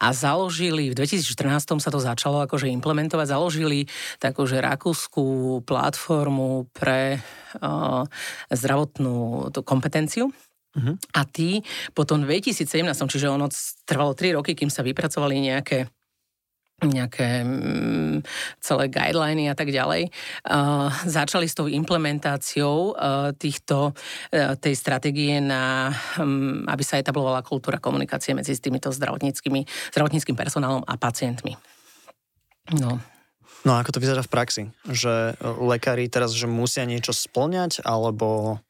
A 0.00 0.16
založili, 0.16 0.88
v 0.88 0.96
2014 0.96 1.76
sa 1.76 1.92
to 1.92 2.00
začalo 2.00 2.40
akože 2.48 2.72
implementovať, 2.72 3.28
založili 3.28 3.84
takúže 4.16 4.64
rakúskú 4.64 5.60
platformu 5.68 6.72
pre 6.72 7.20
uh, 7.60 8.08
zdravotnú 8.48 9.52
kompetenciu, 9.60 10.32
Uh-huh. 10.76 10.94
A 11.16 11.24
tí 11.24 11.64
potom 11.96 12.20
v 12.20 12.38
2017, 12.38 12.84
čiže 13.08 13.32
ono 13.32 13.48
trvalo 13.88 14.12
3 14.12 14.36
roky, 14.36 14.52
kým 14.52 14.68
sa 14.68 14.84
vypracovali 14.84 15.40
nejaké 15.40 15.88
nejaké 16.76 17.40
mm, 17.40 18.20
celé 18.60 18.92
guideliny 18.92 19.48
a 19.48 19.56
tak 19.56 19.72
ďalej. 19.72 20.12
Uh, 20.44 20.92
začali 21.08 21.48
s 21.48 21.56
tou 21.56 21.72
implementáciou 21.72 22.92
uh, 22.92 23.32
týchto, 23.32 23.96
uh, 23.96 24.52
tej 24.60 24.76
stratégie 24.76 25.40
na, 25.40 25.88
um, 26.20 26.68
aby 26.68 26.84
sa 26.84 27.00
etablovala 27.00 27.40
kultúra 27.40 27.80
komunikácie 27.80 28.36
medzi 28.36 28.52
týmito 28.60 28.92
zdravotníckými, 28.92 29.64
zdravotníckým 29.96 30.36
personálom 30.36 30.84
a 30.84 31.00
pacientmi. 31.00 31.56
No. 32.76 33.00
No 33.64 33.74
a 33.74 33.80
ako 33.80 33.96
to 33.96 34.02
vyzerá 34.04 34.20
v 34.20 34.30
praxi? 34.30 34.62
Že 34.84 35.40
lekári 35.42 36.12
teraz, 36.12 36.36
že 36.36 36.44
musia 36.44 36.84
niečo 36.84 37.16
splňať, 37.16 37.82
alebo 37.88 38.60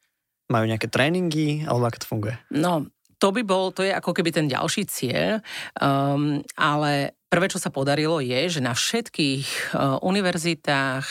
majú 0.47 0.65
nejaké 0.67 0.87
tréningy, 0.87 1.67
alebo 1.67 1.87
ako 1.87 1.99
to 1.99 2.07
funguje? 2.07 2.35
No, 2.51 2.87
to 3.17 3.33
by 3.33 3.41
bol, 3.41 3.73
to 3.73 3.81
je 3.81 3.93
ako 3.93 4.13
keby 4.13 4.29
ten 4.29 4.45
ďalší 4.45 4.85
cieľ, 4.85 5.41
um, 5.81 6.39
ale 6.53 7.17
prvé, 7.27 7.51
čo 7.51 7.59
sa 7.59 7.73
podarilo, 7.73 8.23
je, 8.23 8.47
že 8.47 8.61
na 8.63 8.71
všetkých 8.71 9.75
uh, 9.75 9.99
univerzitách, 9.99 11.05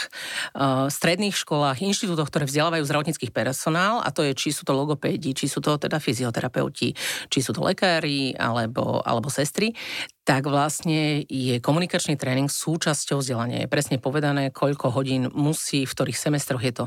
uh, 0.56 0.86
stredných 0.88 1.36
školách, 1.36 1.82
inštitútoch, 1.82 2.32
ktoré 2.32 2.48
vzdelávajú 2.48 2.86
zdravotníckých 2.88 3.34
personál, 3.34 4.00
a 4.00 4.08
to 4.14 4.24
je, 4.24 4.32
či 4.32 4.48
sú 4.54 4.64
to 4.64 4.72
logopédi, 4.72 5.36
či 5.36 5.50
sú 5.50 5.60
to 5.60 5.76
teda 5.76 6.00
fyzioterapeuti, 6.00 6.96
či 7.28 7.38
sú 7.42 7.52
to 7.52 7.60
lekári 7.60 8.32
alebo, 8.38 9.04
alebo 9.04 9.28
sestry, 9.28 9.76
tak 10.24 10.48
vlastne 10.48 11.26
je 11.28 11.58
komunikačný 11.60 12.16
tréning 12.16 12.48
súčasťou 12.48 13.20
vzdelania. 13.20 13.66
Je 13.66 13.70
presne 13.70 14.00
povedané, 14.00 14.50
koľko 14.50 14.90
hodín 14.94 15.28
musí, 15.36 15.84
v 15.84 15.94
ktorých 15.94 16.18
semestroch 16.18 16.62
je 16.64 16.72
to. 16.72 16.84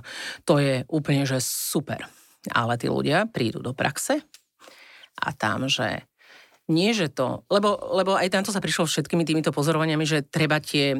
To 0.49 0.59
je 0.59 0.83
úplne, 0.89 1.23
že 1.23 1.37
super. 1.39 2.07
Ale 2.47 2.79
tí 2.79 2.87
ľudia 2.87 3.27
prídu 3.27 3.59
do 3.59 3.75
praxe, 3.75 4.23
a 5.19 5.35
tam, 5.35 5.67
že 5.67 6.07
nie, 6.69 6.93
že 6.93 7.09
to, 7.09 7.41
lebo, 7.49 7.81
lebo 7.97 8.13
aj 8.13 8.29
tamto 8.29 8.53
sa 8.53 8.61
prišlo 8.61 8.85
všetkými 8.85 9.25
týmito 9.25 9.49
pozorovaniami, 9.49 10.05
že 10.05 10.21
treba 10.21 10.61
tie, 10.61 10.93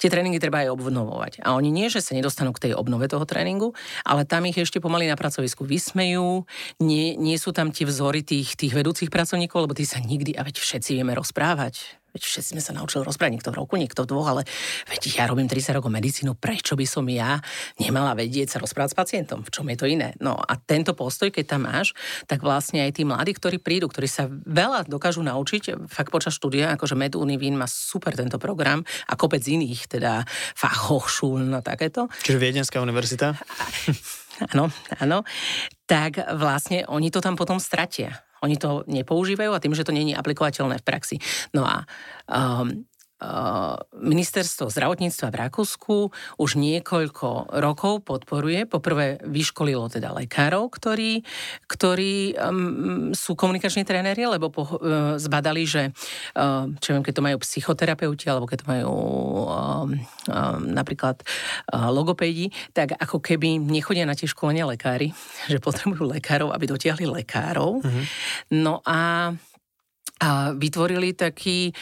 tie 0.00 0.08
tréningy 0.08 0.40
treba 0.40 0.64
aj 0.64 0.72
obnovovať. 0.72 1.32
A 1.44 1.52
oni 1.52 1.68
nie, 1.68 1.92
že 1.92 2.00
sa 2.00 2.16
nedostanú 2.16 2.56
k 2.56 2.64
tej 2.64 2.72
obnove 2.72 3.04
toho 3.04 3.28
tréningu, 3.28 3.76
ale 4.08 4.24
tam 4.24 4.48
ich 4.48 4.56
ešte 4.56 4.80
pomaly 4.80 5.04
na 5.04 5.20
pracovisku 5.20 5.68
vysmejú, 5.68 6.48
nie, 6.80 7.12
nie 7.20 7.36
sú 7.36 7.52
tam 7.52 7.76
tie 7.76 7.84
vzory 7.84 8.24
tých, 8.24 8.56
tých 8.56 8.72
vedúcich 8.72 9.12
pracovníkov, 9.12 9.68
lebo 9.68 9.76
tí 9.76 9.84
sa 9.84 10.00
nikdy, 10.00 10.32
a 10.32 10.48
veď 10.48 10.64
všetci 10.64 10.96
vieme 10.96 11.12
rozprávať 11.12 12.00
Veď 12.16 12.24
všetci 12.24 12.56
sme 12.56 12.64
sa 12.64 12.72
naučili 12.72 13.04
rozprávať, 13.04 13.32
niekto 13.36 13.52
v 13.52 13.60
roku, 13.60 13.76
niekto 13.76 14.08
v 14.08 14.08
dvoch, 14.08 14.24
ale 14.32 14.42
veď 14.88 15.20
ja 15.20 15.28
robím 15.28 15.44
30 15.44 15.76
rokov 15.76 15.92
medicínu, 15.92 16.32
prečo 16.32 16.72
by 16.72 16.88
som 16.88 17.04
ja 17.12 17.44
nemala 17.76 18.16
vedieť 18.16 18.56
sa 18.56 18.58
rozprávať 18.64 18.96
s 18.96 18.96
pacientom? 18.96 19.44
V 19.44 19.52
čom 19.52 19.68
je 19.68 19.76
to 19.76 19.84
iné? 19.84 20.16
No 20.16 20.32
a 20.32 20.56
tento 20.56 20.96
postoj, 20.96 21.28
keď 21.28 21.44
tam 21.44 21.68
máš, 21.68 21.92
tak 22.24 22.40
vlastne 22.40 22.88
aj 22.88 22.96
tí 22.96 23.04
mladí, 23.04 23.36
ktorí 23.36 23.60
prídu, 23.60 23.92
ktorí 23.92 24.08
sa 24.08 24.32
veľa 24.32 24.88
dokážu 24.88 25.20
naučiť, 25.20 25.92
fakt 25.92 26.08
počas 26.08 26.32
štúdia, 26.32 26.72
akože 26.72 26.96
MedUnivín 26.96 27.60
má 27.60 27.68
super 27.68 28.16
tento 28.16 28.40
program 28.40 28.80
a 29.04 29.12
kopec 29.20 29.44
iných, 29.44 29.92
teda 29.92 30.24
fachochšúl 30.56 31.44
na 31.44 31.60
takéto. 31.60 32.08
Čiže 32.24 32.40
Viedenská 32.40 32.80
univerzita? 32.80 33.36
Áno, 34.52 34.68
áno. 35.00 35.24
Tak 35.88 36.36
vlastne 36.36 36.84
oni 36.92 37.08
to 37.08 37.24
tam 37.24 37.40
potom 37.40 37.56
stratia. 37.56 38.25
Oni 38.42 38.56
to 38.56 38.82
nepoužívajú 38.88 39.52
a 39.52 39.62
tým, 39.62 39.72
že 39.72 39.86
to 39.86 39.94
není 39.94 40.16
aplikovateľné 40.16 40.80
v 40.80 40.86
praxi. 40.86 41.16
No 41.54 41.64
a 41.64 41.86
um, 42.28 42.84
ministerstvo 43.96 44.68
zdravotníctva 44.68 45.32
v 45.32 45.40
Rakúsku 45.48 45.96
už 46.36 46.50
niekoľko 46.60 47.48
rokov 47.64 48.04
podporuje. 48.04 48.68
Poprvé 48.68 49.16
vyškolilo 49.24 49.88
teda 49.88 50.12
lekárov, 50.12 50.68
ktorí, 50.68 51.24
ktorí 51.64 52.36
um, 52.36 53.16
sú 53.16 53.32
komunikační 53.32 53.88
tréneri, 53.88 54.28
lebo 54.28 54.52
po, 54.52 54.68
uh, 54.68 55.16
zbadali, 55.16 55.64
že 55.64 55.96
uh, 56.36 56.68
čo 56.76 56.92
viem, 56.92 57.00
keď 57.00 57.14
to 57.16 57.24
majú 57.24 57.36
psychoterapeuti 57.40 58.28
alebo 58.28 58.44
keď 58.44 58.58
to 58.64 58.66
majú 58.68 58.92
um, 58.92 59.48
um, 59.48 60.60
napríklad 60.76 61.16
uh, 61.72 61.88
logopédi, 61.88 62.52
tak 62.76 63.00
ako 63.00 63.24
keby 63.24 63.56
nechodia 63.56 64.04
na 64.04 64.12
tie 64.12 64.28
školenia 64.28 64.68
lekári, 64.68 65.16
že 65.50 65.56
potrebujú 65.56 66.04
lekárov, 66.12 66.52
aby 66.52 66.68
dotiahli 66.68 67.08
lekárov. 67.08 67.80
Mm-hmm. 67.80 68.04
No 68.60 68.84
a 68.84 69.32
a 70.16 70.56
vytvorili 70.56 71.12
taký, 71.12 71.76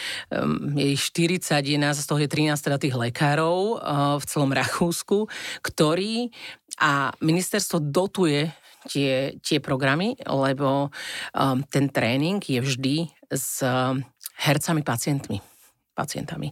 je 0.74 0.94
41, 0.98 1.54
z 1.94 2.06
toho 2.06 2.18
je 2.18 2.26
13 2.26 2.58
teda 2.58 2.82
tých 2.82 2.98
lekárov 2.98 3.78
uh, 3.78 4.18
v 4.18 4.24
celom 4.26 4.50
Rakúsku, 4.50 5.30
ktorí 5.62 6.34
a 6.82 7.14
ministerstvo 7.22 7.78
dotuje 7.78 8.50
tie, 8.90 9.38
tie 9.38 9.58
programy, 9.62 10.18
lebo 10.26 10.90
um, 10.90 11.62
ten 11.70 11.86
tréning 11.86 12.42
je 12.42 12.58
vždy 12.58 12.96
s 13.30 13.62
um, 13.62 14.02
hercami 14.42 14.82
pacientmi 14.82 15.53
pacientami. 15.94 16.50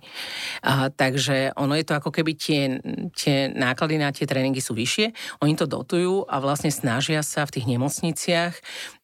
A, 0.63 0.89
takže 0.89 1.51
ono 1.59 1.75
je 1.75 1.85
to 1.85 1.99
ako 1.99 2.15
keby 2.15 2.39
tie, 2.39 2.79
tie 3.13 3.51
náklady 3.51 3.99
na 3.99 4.15
tie 4.15 4.25
tréningy 4.25 4.63
sú 4.63 4.73
vyššie, 4.73 5.39
oni 5.43 5.59
to 5.59 5.67
dotujú 5.67 6.25
a 6.31 6.39
vlastne 6.39 6.71
snažia 6.71 7.21
sa 7.27 7.43
v 7.43 7.59
tých 7.59 7.67
nemocniciach 7.67 8.55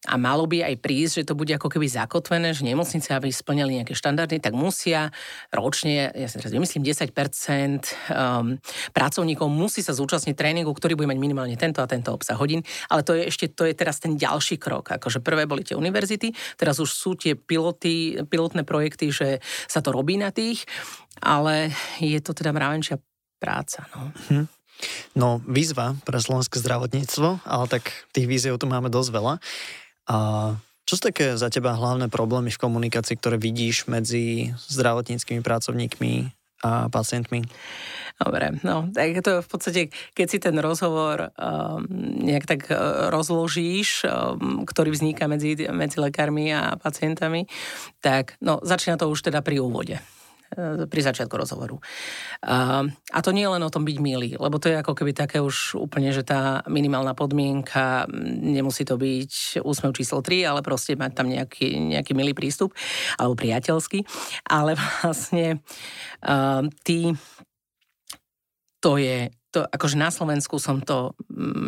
a 0.07 0.15
malo 0.15 0.47
by 0.47 0.63
aj 0.63 0.75
prísť, 0.79 1.13
že 1.21 1.27
to 1.27 1.35
bude 1.35 1.51
ako 1.51 1.67
keby 1.67 1.91
zakotvené, 1.91 2.55
že 2.55 2.63
nemocnice, 2.63 3.11
aby 3.11 3.27
splňali 3.27 3.83
nejaké 3.83 3.91
štandardy, 3.91 4.39
tak 4.39 4.55
musia 4.55 5.11
ročne, 5.51 6.07
ja 6.15 6.31
si 6.31 6.39
teraz 6.39 6.55
vymyslím, 6.55 6.87
10% 6.87 7.11
um, 7.11 8.55
pracovníkov 8.95 9.47
musí 9.51 9.83
sa 9.83 9.91
zúčastniť 9.91 10.39
tréningu, 10.39 10.71
ktorý 10.71 10.95
bude 10.95 11.11
mať 11.11 11.19
minimálne 11.19 11.59
tento 11.59 11.83
a 11.83 11.91
tento 11.91 12.15
obsah 12.15 12.39
hodín, 12.39 12.63
ale 12.87 13.03
to 13.03 13.11
je 13.11 13.27
ešte, 13.27 13.51
to 13.51 13.67
je 13.67 13.75
teraz 13.75 13.99
ten 13.99 14.15
ďalší 14.15 14.55
krok. 14.55 14.95
Akože 14.95 15.19
prvé 15.19 15.43
boli 15.43 15.67
tie 15.67 15.75
univerzity, 15.75 16.31
teraz 16.55 16.79
už 16.79 16.87
sú 16.87 17.19
tie 17.19 17.35
piloty, 17.35 18.23
pilotné 18.31 18.63
projekty, 18.63 19.11
že 19.11 19.43
sa 19.67 19.83
to 19.83 19.91
robí 19.91 20.15
na 20.15 20.28
tých, 20.31 20.65
ale 21.19 21.73
je 21.99 22.19
to 22.23 22.31
teda 22.33 22.55
mravenčia 22.55 22.97
práca. 23.39 23.87
No. 23.95 24.11
Hm. 24.31 24.45
No, 25.15 25.43
výzva 25.43 25.99
pre 26.07 26.19
slovenské 26.23 26.59
zdravotníctvo, 26.63 27.43
ale 27.43 27.65
tak 27.67 27.91
tých 28.15 28.27
víziev 28.31 28.55
tu 28.59 28.67
máme 28.67 28.87
dosť 28.87 29.09
veľa. 29.11 29.33
A 30.07 30.17
čo 30.87 30.97
sú 30.97 31.01
také 31.05 31.35
za 31.35 31.51
teba 31.51 31.75
hlavné 31.75 32.07
problémy 32.07 32.49
v 32.49 32.61
komunikácii, 32.61 33.19
ktoré 33.19 33.37
vidíš 33.37 33.85
medzi 33.91 34.55
zdravotníckými 34.71 35.43
pracovníkmi 35.43 36.13
a 36.65 36.89
pacientmi? 36.89 37.45
Dobre, 38.19 38.59
no, 38.67 38.91
tak 38.91 39.15
to 39.23 39.39
v 39.39 39.47
podstate, 39.47 39.81
keď 40.11 40.27
si 40.27 40.37
ten 40.43 40.57
rozhovor 40.59 41.31
um, 41.39 41.87
nejak 42.19 42.43
tak 42.43 42.67
uh, 42.67 43.07
rozložíš, 43.07 44.03
um, 44.03 44.67
ktorý 44.67 44.91
vzniká 44.91 45.31
medzi, 45.31 45.55
medzi 45.71 46.03
lekármi 46.03 46.51
a 46.51 46.75
pacientami, 46.75 47.47
tak 48.03 48.35
no, 48.43 48.59
začína 48.59 48.99
to 48.99 49.07
už 49.07 49.31
teda 49.31 49.39
pri 49.39 49.63
úvode. 49.63 50.03
E, 50.49 50.89
pri 50.89 51.01
začiatku 51.05 51.29
rozhovoru. 51.37 51.77
A, 52.41 52.81
to 53.21 53.29
nie 53.29 53.45
je 53.45 53.53
len 53.53 53.61
o 53.61 53.69
tom 53.69 53.85
byť 53.85 53.97
milý, 54.01 54.33
lebo 54.33 54.57
to 54.57 54.73
je 54.73 54.81
ako 54.81 54.97
keby 54.97 55.13
také 55.13 55.37
už 55.37 55.77
úplne, 55.77 56.09
že 56.09 56.25
tá 56.25 56.65
minimálna 56.65 57.13
podmienka, 57.13 58.09
nemusí 58.41 58.81
to 58.81 58.97
byť 58.97 59.61
úsmev 59.61 59.93
číslo 59.93 60.25
3, 60.25 60.49
ale 60.49 60.65
proste 60.65 60.97
mať 60.97 61.11
tam 61.13 61.29
nejaký, 61.29 61.93
nejaký 61.93 62.17
milý 62.17 62.33
prístup, 62.33 62.73
alebo 63.21 63.37
priateľský. 63.37 64.01
Ale 64.49 64.73
vlastne 64.73 65.61
ty 66.81 67.13
to 68.81 68.97
je, 68.97 69.29
to, 69.53 69.69
akože 69.69 70.01
na 70.01 70.09
Slovensku 70.09 70.57
som 70.57 70.81
to, 70.81 71.13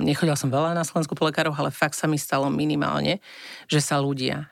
nechodila 0.01 0.33
som 0.33 0.49
veľa 0.49 0.73
na 0.73 0.81
Slovensku 0.81 1.13
po 1.13 1.29
lekároch, 1.29 1.59
ale 1.59 1.69
fakt 1.69 1.93
sa 1.93 2.09
mi 2.09 2.17
stalo 2.17 2.49
minimálne, 2.49 3.21
že 3.69 3.77
sa 3.77 4.01
ľudia 4.01 4.49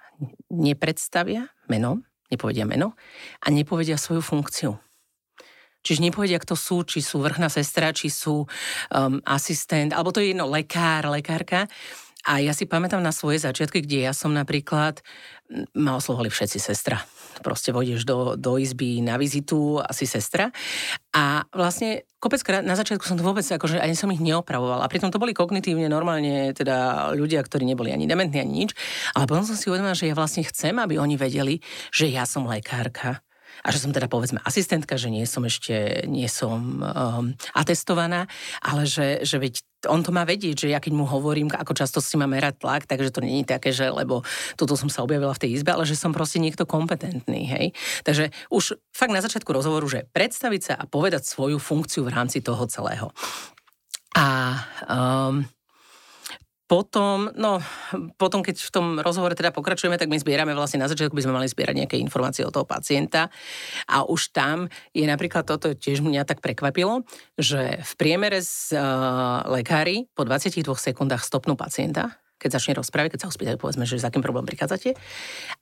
nepredstavia 0.51 1.49
menom, 1.71 2.03
nepovedia 2.29 2.65
meno 2.65 2.93
a 3.41 3.49
nepovedia 3.49 3.97
svoju 3.97 4.21
funkciu. 4.21 4.77
Čiže 5.79 6.03
nepovedia, 6.03 6.39
kto 6.43 6.59
sú, 6.59 6.83
či 6.83 6.99
sú 6.99 7.23
vrchná 7.23 7.47
sestra, 7.47 7.95
či 7.95 8.11
sú 8.11 8.43
um, 8.43 9.15
asistent, 9.23 9.95
alebo 9.95 10.11
to 10.11 10.19
je 10.19 10.35
jedno, 10.35 10.51
lekár, 10.51 11.07
lekárka. 11.07 11.71
A 12.27 12.43
ja 12.43 12.51
si 12.51 12.67
pamätám 12.67 12.99
na 12.99 13.15
svoje 13.15 13.39
začiatky, 13.39 13.79
kde 13.79 14.03
ja 14.03 14.11
som 14.11 14.35
napríklad, 14.35 14.99
ma 15.71 15.95
oslovali 15.95 16.27
všetci 16.27 16.59
sestra. 16.59 16.99
Proste 17.39 17.71
vojdeš 17.71 18.03
do, 18.03 18.35
do 18.35 18.59
izby 18.59 18.99
na 18.99 19.15
vizitu, 19.15 19.79
asi 19.79 20.03
sestra. 20.03 20.51
A 21.15 21.47
vlastne 21.55 22.03
kopec 22.19 22.43
krát, 22.43 22.67
na 22.67 22.75
začiatku 22.75 23.07
som 23.07 23.15
to 23.15 23.23
vôbec, 23.23 23.47
akože 23.47 23.79
ani 23.79 23.95
som 23.95 24.11
ich 24.11 24.19
neopravovala. 24.19 24.83
A 24.83 24.91
pritom 24.91 25.07
to 25.15 25.21
boli 25.21 25.31
kognitívne 25.31 25.87
normálne 25.87 26.51
teda 26.51 27.09
ľudia, 27.15 27.39
ktorí 27.39 27.63
neboli 27.63 27.95
ani 27.95 28.03
dementní, 28.03 28.43
ani 28.43 28.67
nič. 28.67 28.75
Ale 29.15 29.23
potom 29.23 29.47
som 29.47 29.55
si 29.55 29.71
uvedomila, 29.71 29.95
že 29.95 30.11
ja 30.11 30.15
vlastne 30.19 30.43
chcem, 30.43 30.75
aby 30.75 30.99
oni 30.99 31.15
vedeli, 31.15 31.63
že 31.95 32.11
ja 32.11 32.27
som 32.27 32.43
lekárka 32.43 33.23
a 33.63 33.67
že 33.71 33.81
som 33.81 33.91
teda 33.91 34.07
povedzme 34.07 34.39
asistentka, 34.43 34.95
že 34.95 35.11
nie 35.11 35.23
som 35.27 35.43
ešte, 35.43 36.07
nie 36.07 36.27
som 36.31 36.79
um, 36.79 37.25
atestovaná, 37.55 38.27
ale 38.63 38.87
že, 38.87 39.23
že 39.23 39.39
veď 39.39 39.63
on 39.87 40.03
to 40.03 40.11
má 40.11 40.27
vedieť, 40.27 40.67
že 40.67 40.71
ja 40.73 40.83
keď 40.83 40.91
mu 40.91 41.07
hovorím, 41.07 41.47
ako 41.53 41.71
často 41.71 42.03
si 42.03 42.19
má 42.19 42.27
merať 42.27 42.59
tlak, 42.59 42.83
takže 42.83 43.15
to 43.15 43.23
je 43.23 43.47
také, 43.47 43.71
že 43.71 43.87
lebo 43.87 44.27
toto 44.59 44.75
som 44.75 44.91
sa 44.91 45.05
objavila 45.05 45.31
v 45.31 45.47
tej 45.47 45.49
izbe, 45.55 45.71
ale 45.71 45.87
že 45.87 45.95
som 45.95 46.11
proste 46.11 46.43
niekto 46.43 46.67
kompetentný, 46.67 47.47
hej. 47.47 47.65
Takže 48.03 48.35
už 48.51 48.75
fakt 48.91 49.15
na 49.15 49.23
začiatku 49.23 49.47
rozhovoru, 49.47 49.87
že 49.87 50.09
predstaviť 50.11 50.61
sa 50.61 50.73
a 50.75 50.83
povedať 50.83 51.23
svoju 51.23 51.61
funkciu 51.61 52.03
v 52.03 52.11
rámci 52.11 52.43
toho 52.43 52.67
celého. 52.67 53.13
A 54.17 54.57
um, 54.89 55.45
potom, 56.69 57.33
no, 57.33 57.57
potom, 58.21 58.45
keď 58.45 58.61
v 58.61 58.71
tom 58.71 58.85
rozhovore 59.01 59.33
teda 59.33 59.49
pokračujeme, 59.49 59.97
tak 59.97 60.05
my 60.05 60.21
zbierame 60.21 60.53
vlastne 60.53 60.77
na 60.77 60.85
začiatku 60.85 61.17
by 61.17 61.25
sme 61.25 61.33
mali 61.33 61.49
zbierať 61.49 61.75
nejaké 61.81 61.97
informácie 61.97 62.45
od 62.45 62.53
toho 62.53 62.69
pacienta 62.69 63.33
a 63.89 64.05
už 64.05 64.29
tam 64.29 64.69
je 64.93 65.01
napríklad 65.09 65.49
toto 65.49 65.73
tiež 65.73 66.05
mňa 66.05 66.29
tak 66.29 66.45
prekvapilo, 66.45 67.01
že 67.41 67.81
v 67.81 67.93
priemere 67.97 68.45
z 68.45 68.77
uh, 68.77 69.49
lekári 69.49 70.05
po 70.13 70.21
22 70.29 70.61
sekundách 70.77 71.25
stopnú 71.25 71.57
pacienta, 71.57 72.21
keď 72.37 72.61
začne 72.61 72.77
rozprávať, 72.77 73.17
keď 73.17 73.19
sa 73.25 73.27
ho 73.27 73.33
spýtajú, 73.33 73.57
povedzme, 73.57 73.89
že 73.89 73.97
s 73.97 74.05
akým 74.05 74.21
problémom 74.21 74.45
prichádzate. 74.45 74.93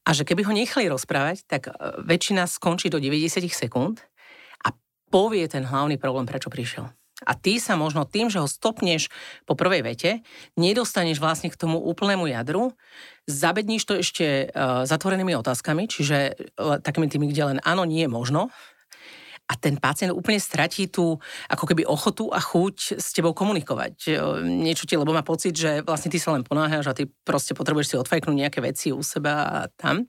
A 0.04 0.10
že 0.12 0.28
keby 0.28 0.44
ho 0.44 0.52
nechali 0.52 0.92
rozprávať, 0.92 1.48
tak 1.48 1.72
uh, 1.72 2.04
väčšina 2.04 2.44
skončí 2.52 2.92
do 2.92 3.00
90 3.00 3.48
sekúnd 3.48 4.04
a 4.68 4.76
povie 5.08 5.48
ten 5.48 5.64
hlavný 5.64 5.96
problém, 5.96 6.28
prečo 6.28 6.52
prišiel. 6.52 6.97
A 7.26 7.34
ty 7.34 7.58
sa 7.58 7.74
možno 7.74 8.06
tým, 8.06 8.30
že 8.30 8.38
ho 8.38 8.46
stopneš 8.46 9.10
po 9.50 9.58
prvej 9.58 9.82
vete, 9.82 10.22
nedostaneš 10.54 11.18
vlastne 11.18 11.50
k 11.50 11.58
tomu 11.58 11.82
úplnému 11.82 12.30
jadru, 12.30 12.78
zabedníš 13.26 13.84
to 13.90 13.94
ešte 13.98 14.54
uh, 14.54 14.86
zatvorenými 14.86 15.34
otázkami, 15.34 15.90
čiže 15.90 16.38
uh, 16.38 16.78
takými 16.78 17.10
tými, 17.10 17.26
kde 17.34 17.58
len 17.58 17.60
áno, 17.66 17.90
nie 17.90 18.06
je 18.06 18.12
možno, 18.14 18.54
a 19.48 19.54
ten 19.56 19.80
pacient 19.80 20.12
úplne 20.12 20.44
stratí 20.44 20.92
tú 20.92 21.16
ako 21.48 21.66
keby 21.72 21.88
ochotu 21.88 22.28
a 22.36 22.40
chuť 22.44 23.00
s 23.00 23.16
tebou 23.16 23.32
komunikovať. 23.32 24.20
Niečo 24.44 24.84
ti, 24.84 25.00
lebo 25.00 25.16
má 25.16 25.24
pocit, 25.24 25.56
že 25.56 25.80
vlastne 25.88 26.12
ty 26.12 26.20
sa 26.20 26.36
len 26.36 26.44
ponáhaš 26.44 26.92
a 26.92 26.98
ty 26.98 27.08
proste 27.08 27.56
potrebuješ 27.56 27.88
si 27.88 27.96
odfajknúť 27.96 28.36
nejaké 28.36 28.60
veci 28.60 28.92
u 28.92 29.00
seba 29.00 29.48
a 29.48 29.60
tam. 29.72 30.04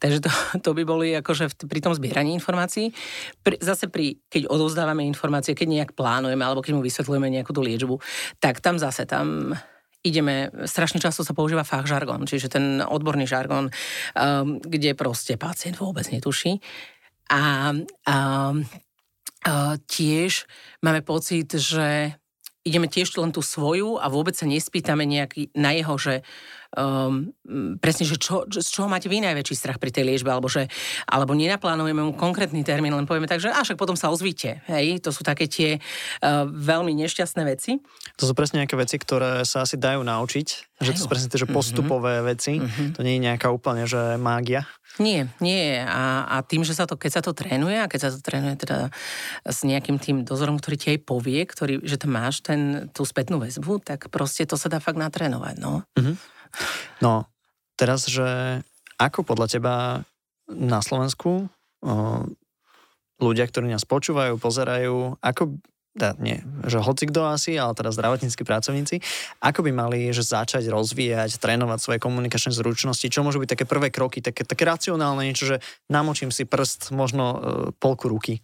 Takže 0.00 0.24
to, 0.24 0.30
to 0.64 0.70
by 0.72 0.82
boli 0.88 1.12
akože 1.20 1.52
pri 1.68 1.80
tom 1.84 1.92
zbieraní 1.92 2.32
informácií. 2.32 2.96
Pri, 3.44 3.60
zase 3.60 3.92
pri, 3.92 4.16
keď 4.32 4.48
odovzdávame 4.48 5.04
informácie, 5.04 5.52
keď 5.52 5.68
nejak 5.68 5.90
plánujeme 5.92 6.40
alebo 6.40 6.64
keď 6.64 6.72
mu 6.72 6.82
vysvetľujeme 6.82 7.28
nejakú 7.28 7.52
tú 7.52 7.60
liečbu, 7.60 8.00
tak 8.40 8.64
tam 8.64 8.80
zase 8.80 9.04
tam 9.04 9.52
ideme, 10.02 10.50
strašne 10.66 10.98
často 10.98 11.22
sa 11.22 11.30
používa 11.30 11.62
fach 11.62 11.86
žargon, 11.86 12.26
čiže 12.26 12.50
ten 12.50 12.82
odborný 12.82 13.24
žargon, 13.24 13.70
um, 13.70 14.58
kde 14.58 14.98
proste 14.98 15.38
pacient 15.38 15.78
vôbec 15.78 16.10
netuší. 16.10 16.58
A, 17.30 17.72
a, 18.06 18.16
a 19.42 19.52
tiež 19.86 20.46
máme 20.82 21.02
pocit, 21.02 21.50
že 21.54 22.16
ideme 22.62 22.86
tiež 22.86 23.18
len 23.18 23.34
tú 23.34 23.42
svoju 23.42 23.98
a 23.98 24.06
vôbec 24.06 24.38
sa 24.38 24.46
nespýtame 24.46 25.02
nejaký 25.02 25.50
na 25.58 25.74
jeho, 25.74 25.94
že 25.98 26.14
um, 26.76 27.32
presne, 27.78 28.08
že 28.08 28.16
čo, 28.16 28.48
z 28.48 28.68
čoho 28.68 28.88
máte 28.88 29.08
vy 29.08 29.20
najväčší 29.20 29.54
strach 29.56 29.78
pri 29.78 29.92
tej 29.92 30.08
liečbe, 30.08 30.32
alebo, 30.32 30.48
že, 30.48 30.68
alebo 31.04 31.36
nenaplánujeme 31.36 32.00
mu 32.00 32.12
konkrétny 32.16 32.64
termín, 32.64 32.96
len 32.96 33.08
povieme 33.08 33.28
tak, 33.28 33.44
že 33.44 33.52
a 33.52 33.60
však 33.60 33.76
potom 33.76 33.96
sa 33.96 34.08
ozvíte. 34.08 34.64
Hej? 34.68 35.04
To 35.04 35.12
sú 35.12 35.24
také 35.24 35.48
tie 35.48 35.78
uh, 35.78 36.48
veľmi 36.48 36.92
nešťastné 37.04 37.42
veci. 37.44 37.80
To 38.20 38.24
sú 38.24 38.32
presne 38.32 38.64
nejaké 38.64 38.76
veci, 38.76 38.96
ktoré 38.96 39.44
sa 39.44 39.64
asi 39.64 39.76
dajú 39.76 40.00
naučiť, 40.04 40.46
že 40.82 40.90
to 40.96 41.00
sú 41.04 41.08
presne 41.08 41.28
tie, 41.30 41.40
že 41.40 41.48
mhm. 41.48 41.54
postupové 41.54 42.18
mm-hmm. 42.18 42.30
veci, 42.32 42.52
mm-hmm. 42.58 42.88
to 42.96 43.00
nie 43.04 43.14
je 43.18 43.24
nejaká 43.30 43.48
úplne, 43.52 43.84
že 43.86 44.16
mágia. 44.18 44.66
Nie, 45.00 45.24
nie. 45.40 45.80
A, 45.80 46.28
a 46.28 46.36
tým, 46.44 46.68
že 46.68 46.76
sa 46.76 46.84
to, 46.84 47.00
keď 47.00 47.10
sa 47.16 47.22
to 47.24 47.32
trénuje, 47.32 47.80
a 47.80 47.88
keď 47.88 48.00
sa 48.04 48.10
to 48.12 48.20
trénuje 48.20 48.60
teda 48.60 48.92
s 49.48 49.64
nejakým 49.64 49.96
tým 49.96 50.20
dozorom, 50.20 50.60
ktorý 50.60 50.76
ti 50.76 50.88
aj 50.92 51.00
povie, 51.08 51.40
ktorý, 51.48 51.80
že 51.80 51.96
tam 51.96 52.12
máš 52.12 52.44
ten, 52.44 52.92
tú 52.92 53.08
spätnú 53.08 53.40
väzbu, 53.40 53.80
tak 53.80 54.12
proste 54.12 54.44
to 54.44 54.60
sa 54.60 54.68
dá 54.68 54.84
fakt 54.84 55.00
natrénovať. 55.00 55.56
No. 55.56 55.88
Mm-hmm. 55.96 56.14
No, 57.04 57.26
teraz, 57.74 58.06
že 58.06 58.60
ako 59.00 59.26
podľa 59.26 59.46
teba 59.58 59.74
na 60.46 60.80
Slovensku 60.84 61.48
o, 61.48 61.48
ľudia, 63.22 63.46
ktorí 63.46 63.70
nás 63.70 63.86
počúvajú, 63.86 64.38
pozerajú, 64.38 65.18
ako 65.22 65.58
da, 65.92 66.16
nie, 66.16 66.40
že 66.64 66.80
hoci 66.80 67.04
kto 67.04 67.28
asi, 67.28 67.60
ale 67.60 67.76
teda 67.76 67.92
zdravotníckí 67.92 68.42
pracovníci, 68.48 69.04
ako 69.44 69.60
by 69.60 69.70
mali 69.76 69.98
že 70.08 70.24
začať 70.24 70.72
rozvíjať, 70.72 71.36
trénovať 71.36 71.78
svoje 71.78 71.98
komunikačné 72.00 72.56
zručnosti, 72.56 73.04
čo 73.12 73.20
môžu 73.20 73.44
byť 73.44 73.50
také 73.52 73.64
prvé 73.68 73.92
kroky, 73.92 74.24
také, 74.24 74.48
také 74.48 74.64
racionálne 74.64 75.28
niečo, 75.28 75.44
že 75.44 75.56
namočím 75.92 76.32
si 76.32 76.48
prst, 76.48 76.96
možno 76.96 77.24
e, 77.24 77.38
polku 77.76 78.08
ruky. 78.08 78.40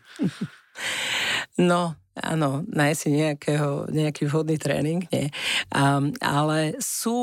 No, 1.58 1.98
áno, 2.22 2.66
nájsť 2.68 2.98
si 2.98 3.08
nejakého, 3.14 3.90
nejaký 3.90 4.28
vhodný 4.28 4.56
tréning, 4.58 5.06
nie. 5.10 5.30
Um, 5.70 6.12
ale 6.18 6.74
sú, 6.82 7.14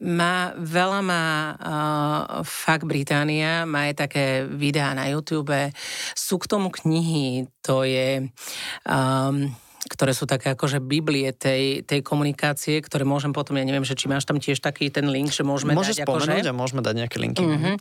má, 0.00 0.54
veľa 0.56 1.00
má 1.00 1.26
uh, 1.56 2.22
fakt 2.44 2.84
Británia, 2.84 3.64
má 3.64 3.90
aj 3.90 3.94
také 4.08 4.26
videá 4.44 4.92
na 4.92 5.08
YouTube, 5.08 5.54
sú 6.14 6.36
k 6.38 6.48
tomu 6.48 6.68
knihy, 6.70 7.48
to 7.64 7.84
je... 7.84 8.28
Um, 8.84 9.52
ktoré 9.88 10.12
sú 10.12 10.28
také 10.28 10.52
akože 10.52 10.82
biblie 10.84 11.32
tej, 11.32 11.80
tej 11.88 12.04
komunikácie, 12.04 12.84
ktoré 12.84 13.08
môžem 13.08 13.32
potom, 13.32 13.56
ja 13.56 13.64
neviem, 13.64 13.86
že 13.86 13.96
či 13.96 14.12
máš 14.12 14.28
tam 14.28 14.36
tiež 14.36 14.60
taký 14.60 14.92
ten 14.92 15.08
link, 15.08 15.32
že 15.32 15.40
môžeme 15.40 15.72
Môže 15.72 15.96
dať 15.96 16.04
spomenúť 16.04 16.44
akože... 16.44 16.52
a 16.52 16.54
môžeme 16.56 16.80
dať 16.84 16.94
nejaké 17.00 17.16
linky. 17.16 17.40
Mm-hmm. 17.40 17.74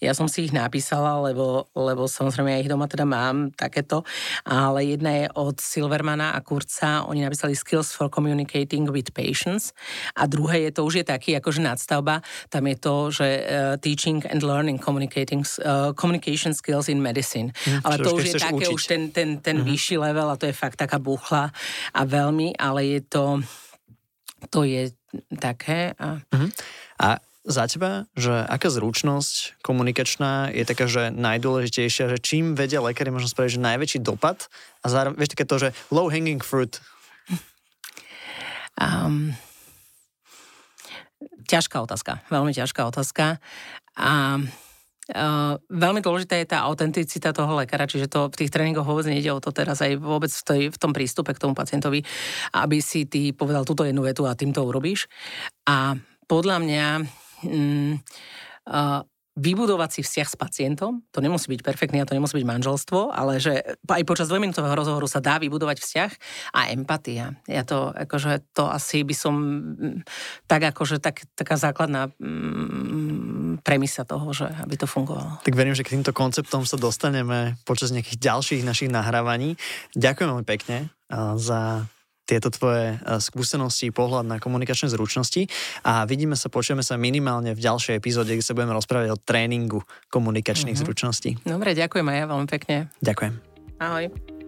Ja 0.00 0.16
som 0.16 0.32
si 0.32 0.48
ich 0.48 0.52
napísala, 0.56 1.20
lebo, 1.20 1.68
lebo 1.76 2.08
samozrejme 2.08 2.56
ja 2.56 2.62
ich 2.64 2.72
doma 2.72 2.88
teda 2.88 3.04
mám 3.04 3.52
takéto, 3.52 4.06
ale 4.48 4.96
jedna 4.96 5.12
je 5.12 5.26
od 5.36 5.56
Silvermana 5.60 6.32
a 6.32 6.40
Kurca, 6.40 7.04
oni 7.04 7.20
napísali 7.20 7.52
Skills 7.52 7.92
for 7.92 8.08
Communicating 8.08 8.88
with 8.88 9.12
Patients 9.12 9.76
a 10.16 10.24
druhé 10.24 10.64
je 10.68 10.70
to 10.72 10.88
už 10.88 11.02
je 11.02 11.04
taký 11.04 11.36
akože 11.36 11.60
nadstavba, 11.60 12.24
tam 12.48 12.64
je 12.64 12.76
to, 12.80 12.94
že 13.12 13.28
uh, 13.28 13.76
Teaching 13.76 14.24
and 14.30 14.40
Learning 14.40 14.80
Communicating, 14.80 15.44
uh, 15.64 15.92
Communication 15.92 16.56
Skills 16.56 16.88
in 16.88 17.02
Medicine. 17.02 17.52
Mm, 17.68 17.80
ale 17.84 17.94
to 18.00 18.16
už 18.16 18.24
je 18.30 18.34
také 18.40 18.68
učiť. 18.68 18.72
už 18.72 18.82
ten, 18.86 19.02
ten, 19.10 19.28
ten 19.42 19.60
mm-hmm. 19.60 19.68
vyšší 19.68 19.96
level 19.98 20.28
a 20.32 20.36
to 20.38 20.46
je 20.46 20.54
fakt 20.54 20.78
taká 20.78 21.02
buchla 21.02 21.41
a 21.96 22.00
veľmi, 22.04 22.54
ale 22.60 22.98
je 22.98 23.00
to, 23.02 23.24
to 24.52 24.62
je 24.68 24.92
také. 25.40 25.96
A... 25.98 26.22
Uh-huh. 26.22 26.50
a 27.02 27.18
za 27.42 27.66
teba, 27.66 28.06
že 28.14 28.30
aká 28.30 28.70
zručnosť 28.70 29.58
komunikačná 29.66 30.54
je 30.54 30.62
taká, 30.62 30.86
že 30.86 31.10
najdôležitejšia, 31.10 32.14
že 32.14 32.18
čím 32.22 32.54
vedia 32.54 32.78
lekári 32.78 33.10
možno 33.10 33.26
spraviť, 33.26 33.58
že 33.58 33.66
najväčší 33.66 33.98
dopad 33.98 34.46
a 34.78 34.86
zároveň, 34.86 35.18
vieš, 35.18 35.34
také 35.34 35.46
to, 35.50 35.58
že 35.58 35.68
low 35.90 36.06
hanging 36.06 36.38
fruit. 36.38 36.78
Um, 38.78 39.34
ťažká 41.50 41.82
otázka, 41.82 42.22
veľmi 42.30 42.54
ťažká 42.54 42.86
otázka. 42.88 43.42
A 43.98 44.38
Uh, 45.10 45.58
veľmi 45.66 45.98
dôležitá 45.98 46.38
je 46.38 46.46
tá 46.46 46.62
autenticita 46.62 47.34
toho 47.34 47.58
lekára, 47.58 47.90
čiže 47.90 48.06
to 48.06 48.30
v 48.30 48.38
tých 48.38 48.54
tréningoch 48.54 48.86
vôbec 48.86 49.10
nejde 49.10 49.34
o 49.34 49.42
to 49.42 49.50
teraz 49.50 49.82
aj 49.82 49.98
vôbec 49.98 50.30
v, 50.30 50.42
tej, 50.46 50.62
v 50.70 50.78
tom 50.78 50.94
prístupe 50.94 51.34
k 51.34 51.42
tomu 51.42 51.58
pacientovi, 51.58 52.06
aby 52.54 52.78
si 52.78 53.10
ty 53.10 53.34
povedal 53.34 53.66
túto 53.66 53.82
jednu 53.82 54.06
vetu 54.06 54.30
a 54.30 54.38
tým 54.38 54.54
to 54.54 54.62
urobíš. 54.62 55.10
A 55.66 55.98
podľa 56.30 56.56
mňa 56.62 56.86
um, 57.50 57.98
uh, 58.70 59.02
vybudovať 59.32 59.90
si 59.90 60.00
vzťah 60.04 60.28
s 60.28 60.36
pacientom, 60.36 61.00
to 61.08 61.24
nemusí 61.24 61.48
byť 61.48 61.64
perfektný 61.64 62.04
a 62.04 62.08
to 62.08 62.12
nemusí 62.12 62.36
byť 62.36 62.44
manželstvo, 62.52 63.16
ale 63.16 63.40
že 63.40 63.64
aj 63.88 64.04
počas 64.04 64.28
dvojminútového 64.28 64.76
rozhovoru 64.76 65.08
sa 65.08 65.24
dá 65.24 65.40
vybudovať 65.40 65.80
vzťah 65.80 66.10
a 66.52 66.60
empatia. 66.68 67.40
Ja 67.48 67.64
to, 67.64 67.96
akože, 67.96 68.44
to 68.52 68.68
asi 68.68 69.00
by 69.08 69.14
som 69.16 69.34
mm, 69.72 69.96
tak 70.44 70.68
akože 70.76 71.00
tak, 71.00 71.24
taká 71.32 71.56
základná 71.56 72.12
mm, 72.20 73.01
premisa 73.62 74.02
toho, 74.02 74.30
že 74.34 74.46
aby 74.62 74.74
to 74.74 74.90
fungovalo. 74.90 75.40
Tak 75.46 75.54
verím, 75.54 75.74
že 75.74 75.86
k 75.86 75.94
týmto 75.94 76.10
konceptom 76.10 76.66
sa 76.66 76.76
dostaneme 76.76 77.56
počas 77.62 77.94
nejakých 77.94 78.18
ďalších 78.18 78.62
našich 78.66 78.90
nahrávaní. 78.90 79.54
Ďakujem 79.94 80.28
veľmi 80.28 80.46
pekne 80.46 80.90
za 81.38 81.86
tieto 82.24 82.48
tvoje 82.54 82.96
eh, 82.96 83.20
skúsenosti, 83.20 83.90
pohľad 83.90 84.24
na 84.26 84.36
komunikačné 84.38 84.88
zručnosti 84.88 85.50
a 85.82 86.06
vidíme 86.06 86.38
sa, 86.38 86.48
počujeme 86.48 86.80
sa 86.80 86.96
minimálne 86.96 87.52
v 87.52 87.60
ďalšej 87.60 87.98
epizóde, 87.98 88.32
kde 88.32 88.44
sa 88.46 88.54
budeme 88.56 88.72
rozprávať 88.72 89.08
o 89.12 89.18
tréningu 89.18 89.82
komunikačných 90.08 90.78
mm-hmm. 90.78 90.86
zručností. 90.86 91.30
Dobre, 91.42 91.74
ďakujem 91.74 92.06
aj 92.06 92.16
ja 92.16 92.26
veľmi 92.30 92.48
pekne. 92.48 92.76
Ďakujem. 93.02 93.32
Ahoj. 93.82 94.41